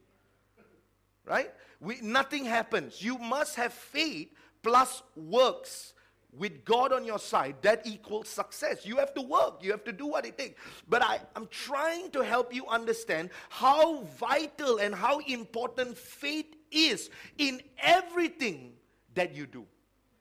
[1.25, 1.51] Right?
[1.81, 3.01] We, nothing happens.
[3.01, 4.29] You must have faith
[4.63, 5.93] plus works
[6.37, 8.85] with God on your side, that equals success.
[8.85, 10.61] You have to work, you have to do what it takes.
[10.87, 17.09] But I, am trying to help you understand how vital and how important faith is
[17.37, 18.73] in everything
[19.13, 19.65] that you do.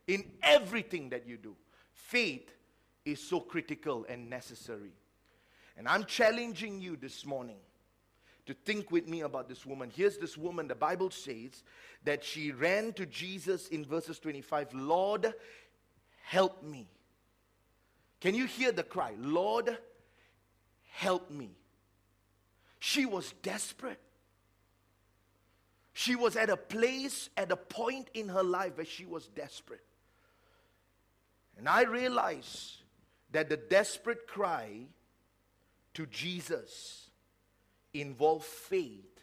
[0.06, 1.56] In everything that you do.
[1.92, 2.50] Faith
[3.04, 4.92] is so critical and necessary.
[5.76, 7.56] And I'm challenging you this morning
[8.46, 9.90] to think with me about this woman.
[9.94, 11.62] Here's this woman, the Bible says
[12.04, 15.32] that she ran to Jesus in verses 25 Lord,
[16.24, 16.88] help me.
[18.20, 19.14] Can you hear the cry?
[19.18, 19.76] Lord,
[20.90, 21.50] help me.
[22.78, 24.00] She was desperate.
[25.92, 29.84] She was at a place, at a point in her life where she was desperate.
[31.56, 32.82] And I realized
[33.30, 34.86] that the desperate cry
[35.94, 37.10] to Jesus
[37.92, 39.20] involved faith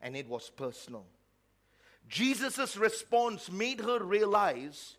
[0.00, 1.06] and it was personal.
[2.08, 4.97] Jesus' response made her realize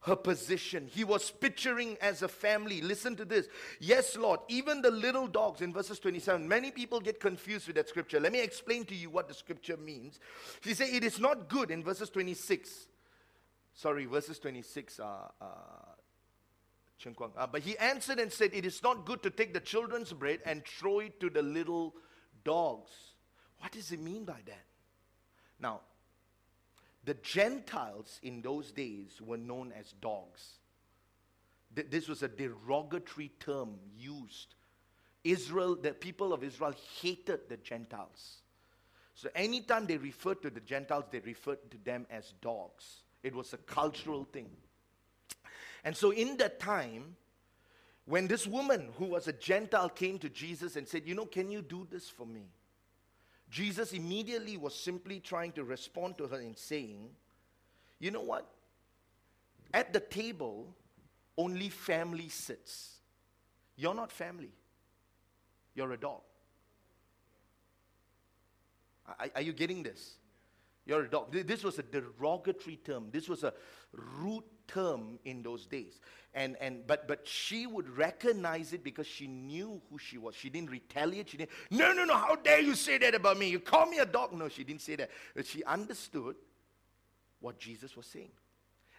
[0.00, 0.86] her position.
[0.86, 2.80] He was picturing as a family.
[2.80, 3.48] Listen to this.
[3.80, 6.46] Yes, Lord, even the little dogs in verses 27.
[6.46, 8.20] Many people get confused with that scripture.
[8.20, 10.20] Let me explain to you what the scripture means.
[10.62, 12.86] He said, It is not good in verses 26.
[13.74, 15.30] Sorry, verses 26 are.
[15.40, 15.44] Uh,
[17.36, 20.40] uh, but he answered and said, It is not good to take the children's bread
[20.44, 21.94] and throw it to the little
[22.44, 22.90] dogs.
[23.60, 24.64] What does it mean by that?
[25.60, 25.80] Now,
[27.04, 30.58] the Gentiles in those days were known as dogs.
[31.74, 34.54] This was a derogatory term used.
[35.24, 38.42] Israel, the people of Israel hated the Gentiles.
[39.14, 43.02] So anytime they referred to the Gentiles, they referred to them as dogs.
[43.22, 44.50] It was a cultural thing.
[45.84, 47.16] And so in that time,
[48.04, 51.50] when this woman who was a Gentile came to Jesus and said, You know, can
[51.50, 52.46] you do this for me?
[53.50, 57.08] Jesus immediately was simply trying to respond to her in saying,
[57.98, 58.46] You know what?
[59.72, 60.74] At the table,
[61.36, 62.98] only family sits.
[63.76, 64.52] You're not family,
[65.74, 66.20] you're a dog.
[69.06, 70.16] Are, are you getting this?
[70.84, 71.32] You're a dog.
[71.32, 73.08] This was a derogatory term.
[73.10, 73.52] This was a
[73.92, 75.98] rude term in those days.
[76.34, 80.34] And, and but but she would recognize it because she knew who she was.
[80.34, 81.30] She didn't retaliate.
[81.30, 83.48] She didn't, no, no, no, how dare you say that about me?
[83.48, 84.32] You call me a dog.
[84.32, 85.10] No, she didn't say that.
[85.34, 86.36] But she understood
[87.40, 88.30] what Jesus was saying.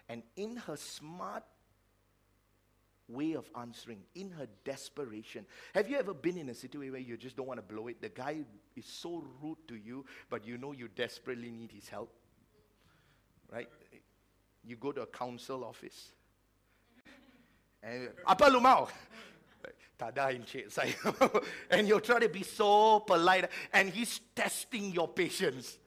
[0.08, 1.44] And in her smart
[3.10, 5.44] way of answering, in her desperation.
[5.74, 8.00] Have you ever been in a situation where you just don't want to blow it?
[8.00, 8.38] The guy
[8.76, 12.12] is so rude to you, but you know you desperately need his help?
[13.52, 13.68] Right?
[14.64, 16.12] You go to a council office.
[17.82, 18.50] And apa?
[20.00, 20.32] Tada
[20.70, 20.94] saya.
[21.70, 25.78] and you'll try to be so polite and he's testing your patience.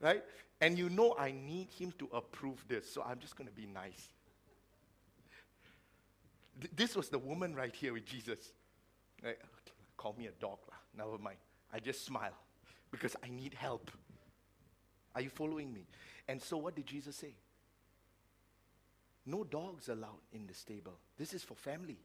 [0.00, 0.22] Right?
[0.60, 4.08] And you know I need him to approve this, so I'm just to be nice.
[6.60, 8.52] Th- this was the woman right here with Jesus.
[9.22, 9.38] Right?
[9.38, 10.58] Okay, call me a dog.
[10.68, 10.78] Lah.
[10.96, 11.38] Never mind.
[11.72, 12.36] I just smile
[12.90, 13.90] because I need help.
[15.14, 15.86] Are you following me?
[16.28, 17.34] And so what did Jesus say?
[19.28, 20.98] No dogs allowed in the stable.
[21.18, 21.98] This is for family.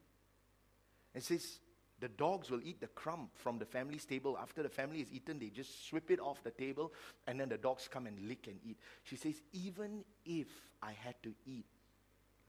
[1.15, 1.59] It says
[2.01, 4.37] the dogs will eat the crumb from the family stable.
[4.37, 6.91] After the family is eaten, they just sweep it off the table,
[7.25, 8.77] and then the dogs come and lick and eat.
[9.03, 10.47] She says, even if
[10.81, 11.65] I had to eat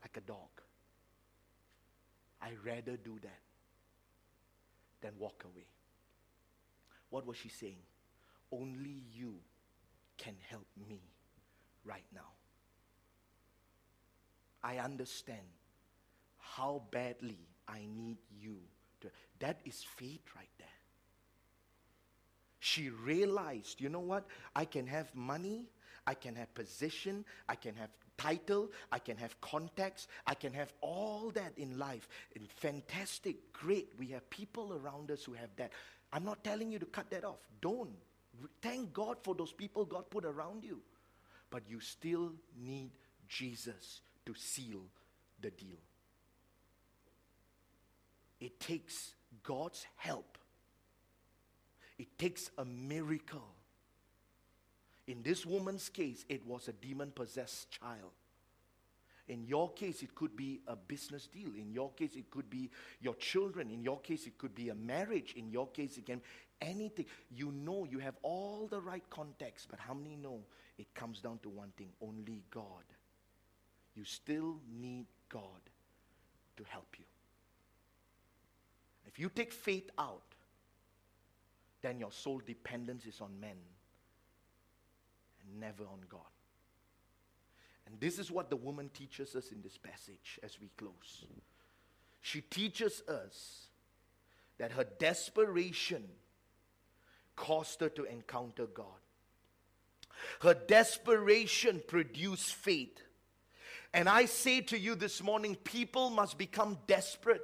[0.02, 0.50] like a dog,
[2.42, 3.40] I rather do that
[5.02, 5.68] than walk away.
[7.10, 7.78] What was she saying?
[8.50, 9.36] Only you
[10.18, 11.00] can help me
[11.84, 12.32] right now.
[14.64, 15.46] I understand
[16.38, 17.38] how badly
[17.68, 18.56] I need you
[19.02, 19.10] to.
[19.40, 20.66] That is faith right there.
[22.60, 24.26] She realized, you know what?
[24.56, 25.68] I can have money,
[26.06, 30.72] I can have position, I can have title, I can have contacts, I can have
[30.80, 32.08] all that in life.
[32.34, 33.92] And fantastic, great.
[33.98, 35.72] We have people around us who have that.
[36.10, 37.40] I'm not telling you to cut that off.
[37.60, 37.90] Don't.
[38.62, 40.80] Thank God for those people God put around you.
[41.50, 42.92] But you still need
[43.28, 44.82] Jesus to seal
[45.40, 45.78] the deal.
[48.40, 50.38] It takes God's help,
[51.98, 53.54] it takes a miracle.
[55.06, 58.12] In this woman's case, it was a demon possessed child.
[59.28, 61.50] In your case, it could be a business deal.
[61.58, 62.70] In your case, it could be
[63.00, 63.70] your children.
[63.70, 65.34] In your case, it could be a marriage.
[65.36, 66.22] In your case, it can
[66.60, 67.06] anything.
[67.30, 70.40] You know you have all the right context, but how many know
[70.78, 72.84] it comes down to one thing only God.
[73.94, 75.70] You still need God
[76.56, 77.04] to help you.
[79.06, 80.22] If you take faith out,
[81.82, 83.56] then your sole dependence is on men
[85.42, 86.20] and never on God.
[87.86, 91.26] And this is what the woman teaches us in this passage as we close.
[92.20, 93.68] She teaches us
[94.58, 96.04] that her desperation
[97.36, 98.86] caused her to encounter God.
[100.40, 103.02] Her desperation produced faith.
[103.94, 107.42] And I say to you this morning, people must become desperate.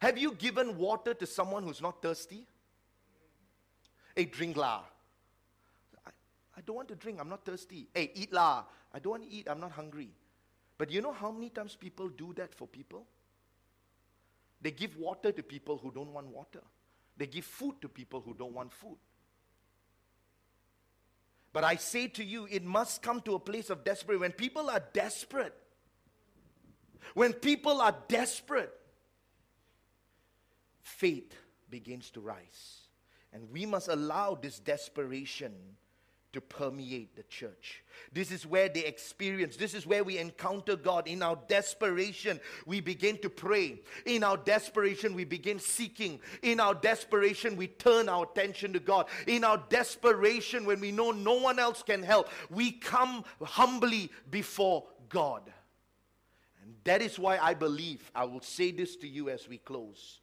[0.00, 2.46] Have you given water to someone who's not thirsty?
[4.16, 4.80] Hey, drink la.
[6.06, 6.10] I,
[6.56, 7.86] I don't want to drink, I'm not thirsty.
[7.94, 8.64] Hey, eat la.
[8.94, 10.08] I don't want to eat, I'm not hungry.
[10.78, 13.06] But you know how many times people do that for people?
[14.62, 16.62] They give water to people who don't want water.
[17.18, 18.96] They give food to people who don't want food.
[21.52, 24.18] But I say to you, it must come to a place of desperate.
[24.18, 25.54] When people are desperate,
[27.12, 28.72] when people are desperate,
[30.80, 31.34] faith
[31.70, 32.80] begins to rise.
[33.32, 35.52] And we must allow this desperation
[36.34, 37.84] to permeate the church.
[38.12, 41.06] This is where they experience, this is where we encounter God.
[41.06, 43.80] In our desperation, we begin to pray.
[44.04, 46.20] In our desperation, we begin seeking.
[46.42, 49.06] In our desperation, we turn our attention to God.
[49.28, 54.84] In our desperation, when we know no one else can help, we come humbly before
[55.08, 55.42] God.
[56.64, 60.20] And that is why I believe, I will say this to you as we close.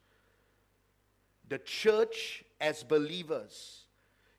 [1.47, 3.83] The church, as believers,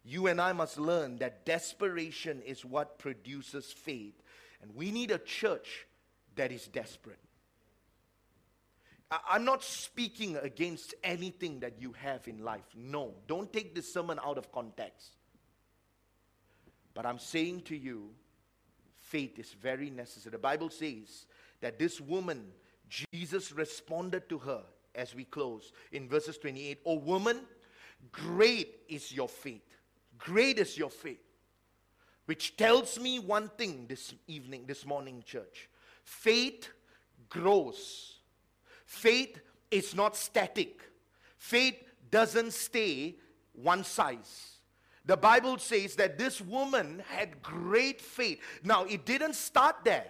[0.04, 4.20] you and I must learn that desperation is what produces faith.
[4.60, 5.86] And we need a church
[6.34, 7.20] that is desperate.
[9.28, 12.64] I'm not speaking against anything that you have in life.
[12.74, 15.10] No, don't take this sermon out of context.
[16.94, 18.10] But I'm saying to you,
[19.00, 20.32] faith is very necessary.
[20.32, 21.26] The Bible says
[21.62, 22.44] that this woman,
[22.88, 24.62] Jesus responded to her
[24.94, 27.40] as we close in verses 28 Oh, woman,
[28.10, 29.62] great is your faith.
[30.18, 31.22] Great is your faith.
[32.26, 35.68] Which tells me one thing this evening, this morning, church.
[36.04, 36.68] Faith
[37.28, 38.18] grows.
[38.84, 39.40] Faith
[39.70, 40.82] is not static.
[41.38, 43.16] Faith doesn't stay
[43.52, 44.58] one size.
[45.04, 48.40] The Bible says that this woman had great faith.
[48.62, 50.06] Now, it didn't start there.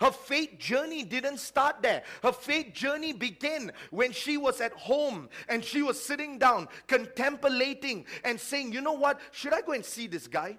[0.00, 2.02] Her faith journey didn't start there.
[2.22, 8.06] Her faith journey began when she was at home and she was sitting down, contemplating
[8.24, 9.20] and saying, You know what?
[9.30, 10.58] Should I go and see this guy?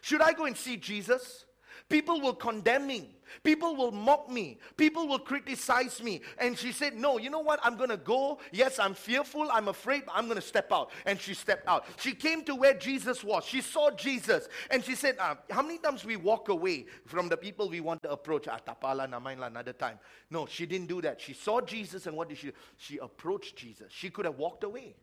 [0.00, 1.44] Should I go and see Jesus?
[1.88, 3.14] People will condemn me.
[3.42, 4.58] People will mock me.
[4.76, 6.20] People will criticize me.
[6.38, 7.60] And she said, No, you know what?
[7.62, 8.38] I'm going to go.
[8.52, 9.48] Yes, I'm fearful.
[9.50, 10.04] I'm afraid.
[10.06, 10.90] but I'm going to step out.
[11.06, 11.86] And she stepped out.
[11.98, 13.44] She came to where Jesus was.
[13.44, 14.48] She saw Jesus.
[14.70, 18.02] And she said, uh, How many times we walk away from the people we want
[18.02, 18.48] to approach?
[18.48, 19.98] Ah, tapala, namainla, another time.
[20.30, 21.20] No, she didn't do that.
[21.20, 22.06] She saw Jesus.
[22.06, 22.52] And what did she do?
[22.76, 23.86] She approached Jesus.
[23.90, 24.94] She could have walked away.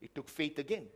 [0.00, 0.86] It took faith again.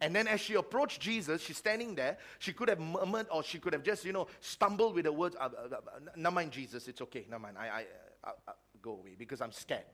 [0.00, 2.16] And then as she approached Jesus, she's standing there.
[2.38, 5.36] She could have murmured or she could have just, you know, stumbled with the words,
[5.38, 5.78] uh, uh, uh,
[6.16, 7.26] never mind, Jesus, it's okay.
[7.28, 7.84] Never mind, I, I,
[8.24, 9.84] I, I go away because I'm scared.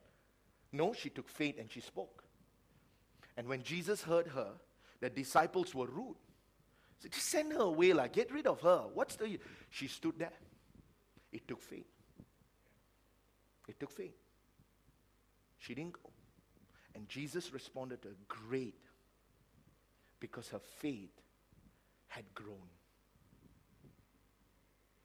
[0.73, 2.23] No, she took faith and she spoke.
[3.37, 4.53] And when Jesus heard her,
[5.01, 6.17] the disciples were rude.
[6.99, 8.85] So just send her away, like, get rid of her.
[8.95, 9.39] What's the.
[9.71, 10.33] She stood there.
[11.33, 11.87] It took faith.
[13.69, 14.17] It took faith.
[15.59, 16.11] She didn't go.
[16.95, 18.77] And Jesus responded to her, Great
[20.21, 21.21] because her faith
[22.09, 22.69] had grown.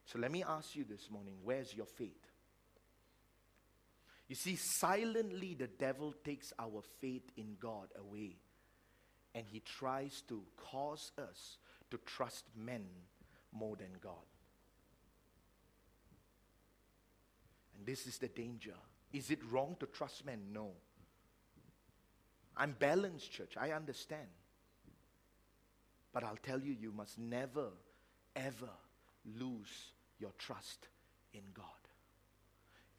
[0.05, 2.27] So let me ask you this morning where's your faith?
[4.27, 8.37] You see, silently the devil takes our faith in God away
[9.33, 11.57] and he tries to cause us
[11.89, 12.85] to trust men
[13.51, 14.13] more than God.
[17.77, 18.75] And this is the danger.
[19.11, 20.39] Is it wrong to trust men?
[20.53, 20.71] No.
[22.55, 23.55] I'm balanced, church.
[23.59, 24.27] I understand.
[26.13, 27.67] But I'll tell you, you must never,
[28.35, 28.69] ever
[29.39, 30.87] lose your trust
[31.33, 31.65] in God.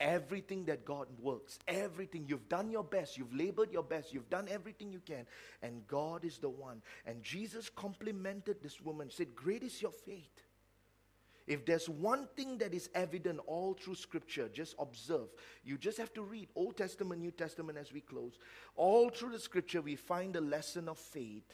[0.00, 4.48] Everything that God works, everything, you've done your best, you've labored your best, you've done
[4.50, 5.26] everything you can,
[5.62, 6.82] and God is the one.
[7.06, 10.42] And Jesus complimented this woman, said, Great is your faith.
[11.46, 15.28] If there's one thing that is evident all through Scripture, just observe.
[15.64, 18.38] You just have to read Old Testament, New Testament as we close.
[18.76, 21.52] All through the Scripture, we find a lesson of faith.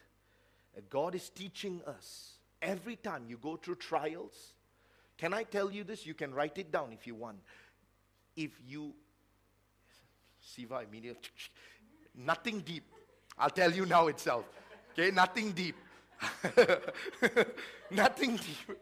[0.91, 4.55] God is teaching us every time you go through trials.
[5.17, 6.07] Can I tell you this?
[6.07, 7.39] You can write it down if you want.
[8.37, 8.95] If you,
[10.41, 11.31] Siva immediately,
[12.15, 12.85] nothing deep.
[13.37, 14.45] I'll tell you now itself.
[14.93, 15.77] Okay, nothing deep.
[17.91, 18.79] Nothing deep.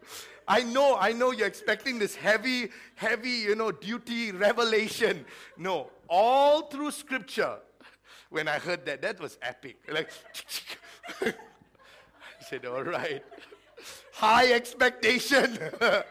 [0.47, 5.25] I know, I know you're expecting this heavy, heavy, you know, duty revelation.
[5.57, 7.57] No, all through scripture,
[8.29, 9.77] when I heard that, that was epic.
[9.89, 10.09] Like,
[12.49, 13.23] said, all right.
[14.13, 15.59] High expectation.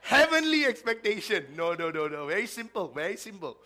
[0.00, 1.46] Heavenly expectation.
[1.56, 2.26] No, no, no, no.
[2.26, 3.58] Very simple, very simple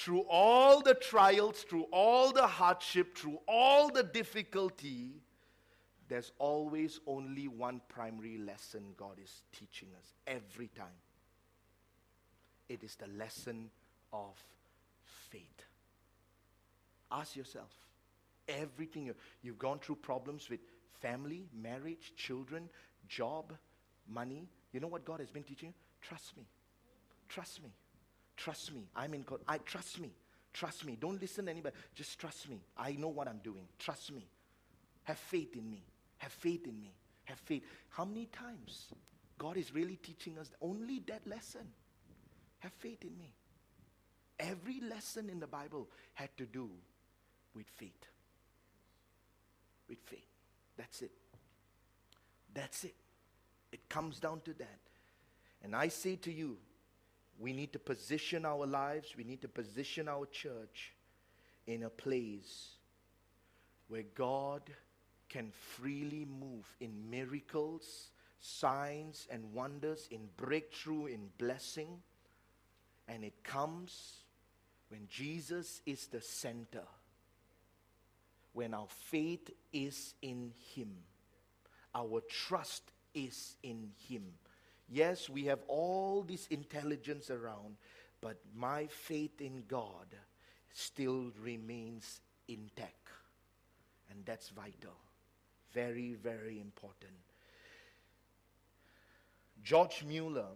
[0.00, 5.20] through all the trials, through all the hardship, through all the difficulty,
[6.08, 10.86] there's always only one primary lesson God is teaching us every time.
[12.70, 13.68] It is the lesson
[14.10, 14.42] of
[15.04, 15.66] faith.
[17.12, 17.70] Ask yourself
[18.60, 20.60] everything you, you've gone through problems with
[21.00, 22.68] family, marriage, children,
[23.08, 23.52] job,
[24.08, 24.48] money.
[24.72, 25.74] You know what God has been teaching you?
[26.00, 26.44] Trust me.
[27.28, 27.70] Trust me.
[28.36, 28.88] Trust me.
[28.96, 29.40] I'm in God.
[29.46, 30.12] I trust me.
[30.52, 30.96] Trust me.
[31.00, 31.76] Don't listen to anybody.
[31.94, 32.60] Just trust me.
[32.76, 33.66] I know what I'm doing.
[33.78, 34.26] Trust me.
[35.04, 35.84] Have faith in me.
[36.18, 36.92] Have faith in me.
[37.24, 37.62] Have faith.
[37.90, 38.88] How many times
[39.38, 41.66] God is really teaching us only that lesson?
[42.60, 43.32] Have faith in me.
[44.38, 46.70] Every lesson in the Bible had to do
[47.54, 48.06] with faith.
[50.90, 51.12] That's it.
[52.52, 52.94] That's it.
[53.70, 54.80] It comes down to that.
[55.62, 56.56] And I say to you,
[57.38, 60.92] we need to position our lives, we need to position our church
[61.66, 62.70] in a place
[63.88, 64.62] where God
[65.28, 68.10] can freely move in miracles,
[68.40, 72.02] signs, and wonders, in breakthrough, in blessing.
[73.06, 74.24] And it comes
[74.88, 76.84] when Jesus is the center,
[78.52, 80.90] when our faith is in Him,
[81.94, 84.24] our trust is in Him
[84.90, 87.76] Yes, we have all this intelligence around,
[88.20, 90.06] but my faith in God
[90.72, 92.96] still remains intact.
[94.10, 94.96] And that's vital.
[95.72, 97.12] Very, very important.
[99.62, 100.48] George Mueller,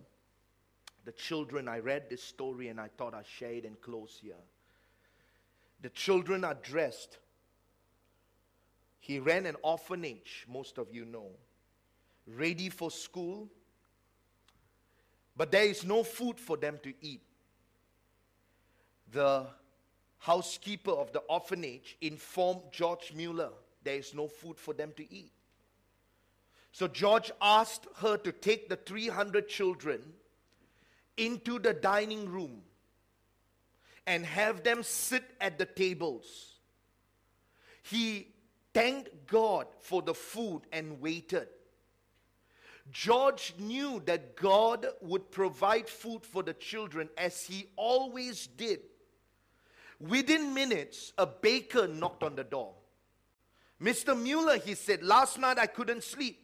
[1.05, 4.35] the children, I read this story and I thought I'd share it and close here.
[5.83, 7.19] The children are dressed.
[9.05, 11.29] He ran an orphanage, most of you know,
[12.27, 13.51] ready for school
[15.37, 17.23] but there is no food for them to eat.
[19.11, 19.47] The
[20.19, 23.51] housekeeper of the orphanage informed George Mueller
[23.83, 25.31] there is no food for them to eat.
[26.73, 30.01] So George asked her to take the 300 children
[31.19, 32.63] into the dining room
[34.07, 36.55] and have them sit at the tables.
[37.83, 38.34] He
[38.75, 41.49] thanked God for the food and waited.
[42.91, 48.81] George knew that God would provide food for the children as he always did.
[50.01, 52.75] Within minutes, a baker knocked on the door.
[53.81, 54.21] Mr.
[54.21, 56.41] Mueller, he said, last night I couldn't sleep.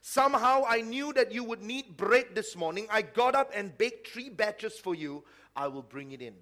[0.00, 2.86] Somehow I knew that you would need bread this morning.
[2.90, 5.24] I got up and baked three batches for you.
[5.56, 6.34] I will bring it in.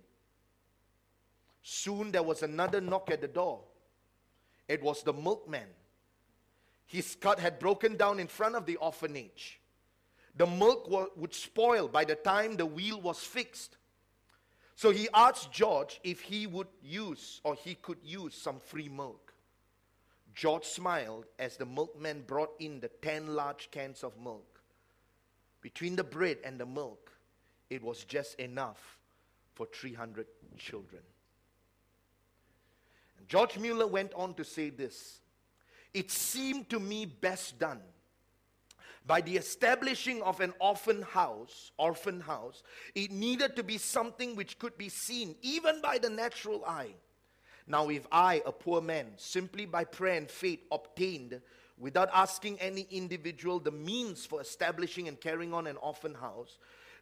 [1.63, 3.63] Soon there was another knock at the door.
[4.69, 5.69] It was the milkman.
[6.87, 9.61] His cart had broken down in front of the orphanage.
[10.37, 13.77] The milk would spoil by the time the wheel was fixed.
[14.75, 19.33] So he asked George if he would use or he could use some free milk.
[20.35, 24.61] George smiled as the milkman brought in the 10 large cans of milk.
[25.63, 27.11] Between the bread and the milk,
[27.71, 28.99] it was just enough
[29.55, 30.27] for 300
[30.59, 31.03] children.
[33.29, 35.21] George Mueller went on to say this
[35.95, 37.81] it seemed to me best done
[39.07, 42.63] by the establishing of an orphan house, orphan house,
[42.95, 46.95] it needed to be something which could be seen even by the natural eye.
[47.69, 51.41] Now, if I, a poor man, simply by prayer and faith obtained,
[51.79, 56.59] without asking any individual the means for establishing and carrying on an orphan house,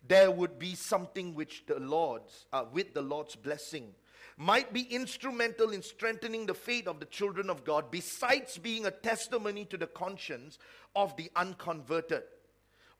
[0.06, 3.94] there would be something which the Lord's, uh, with the Lord's blessing,
[4.36, 8.90] might be instrumental in strengthening the faith of the children of God, besides being a
[8.90, 10.58] testimony to the conscience
[10.96, 12.22] of the unconverted,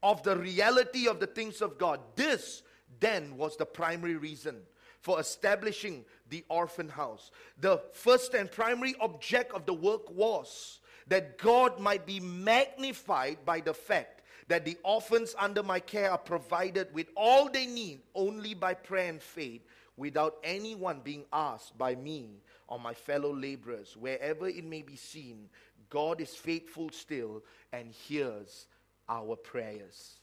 [0.03, 2.01] of the reality of the things of God.
[2.15, 2.63] This
[3.01, 4.61] then was the primary reason
[5.01, 7.31] for establishing the orphan house.
[7.61, 13.61] The first and primary object of the work was that God might be magnified by
[13.61, 18.55] the fact that the orphans under my care are provided with all they need only
[18.55, 19.63] by prayer and faith
[19.97, 23.97] without anyone being asked by me or my fellow laborers.
[23.97, 25.49] Wherever it may be seen,
[25.91, 27.43] God is faithful still
[27.73, 28.67] and hears
[29.09, 30.19] our prayers.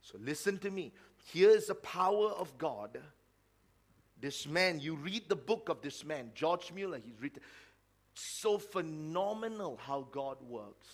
[0.00, 0.92] So listen to me.
[1.32, 2.98] Here is the power of God.
[4.20, 7.42] This man, you read the book of this man, George Mueller, he's written
[8.14, 10.88] so phenomenal how God works.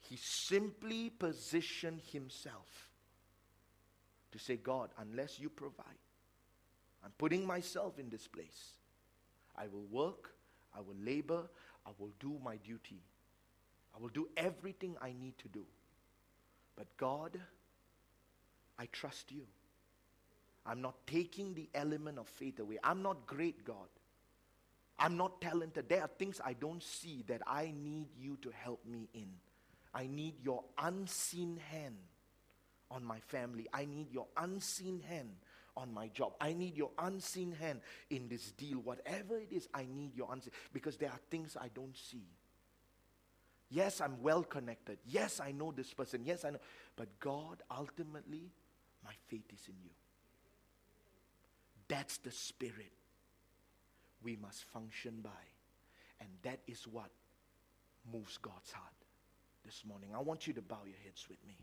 [0.00, 2.90] He simply positioned himself
[4.32, 5.86] to say, God, unless you provide,
[7.04, 8.74] I'm putting myself in this place.
[9.56, 10.32] I will work,
[10.74, 11.48] I will labor,
[11.86, 13.02] I will do my duty.
[13.94, 15.64] I will do everything I need to do.
[16.76, 17.38] But God,
[18.78, 19.46] I trust you.
[20.64, 22.78] I'm not taking the element of faith away.
[22.84, 23.88] I'm not great, God.
[24.98, 25.88] I'm not talented.
[25.88, 29.28] There are things I don't see that I need you to help me in.
[29.94, 31.96] I need your unseen hand
[32.90, 33.66] on my family.
[33.72, 35.30] I need your unseen hand
[35.76, 36.32] on my job.
[36.40, 38.78] I need your unseen hand in this deal.
[38.78, 42.26] Whatever it is, I need your unseen because there are things I don't see.
[43.70, 44.98] Yes, I'm well connected.
[45.06, 46.22] Yes, I know this person.
[46.24, 46.58] Yes, I know.
[46.96, 48.50] But God, ultimately,
[49.04, 49.90] my faith is in you.
[51.86, 52.92] That's the spirit
[54.22, 55.30] we must function by.
[56.20, 57.10] And that is what
[58.12, 58.92] moves God's heart
[59.64, 60.10] this morning.
[60.14, 61.56] I want you to bow your heads with me.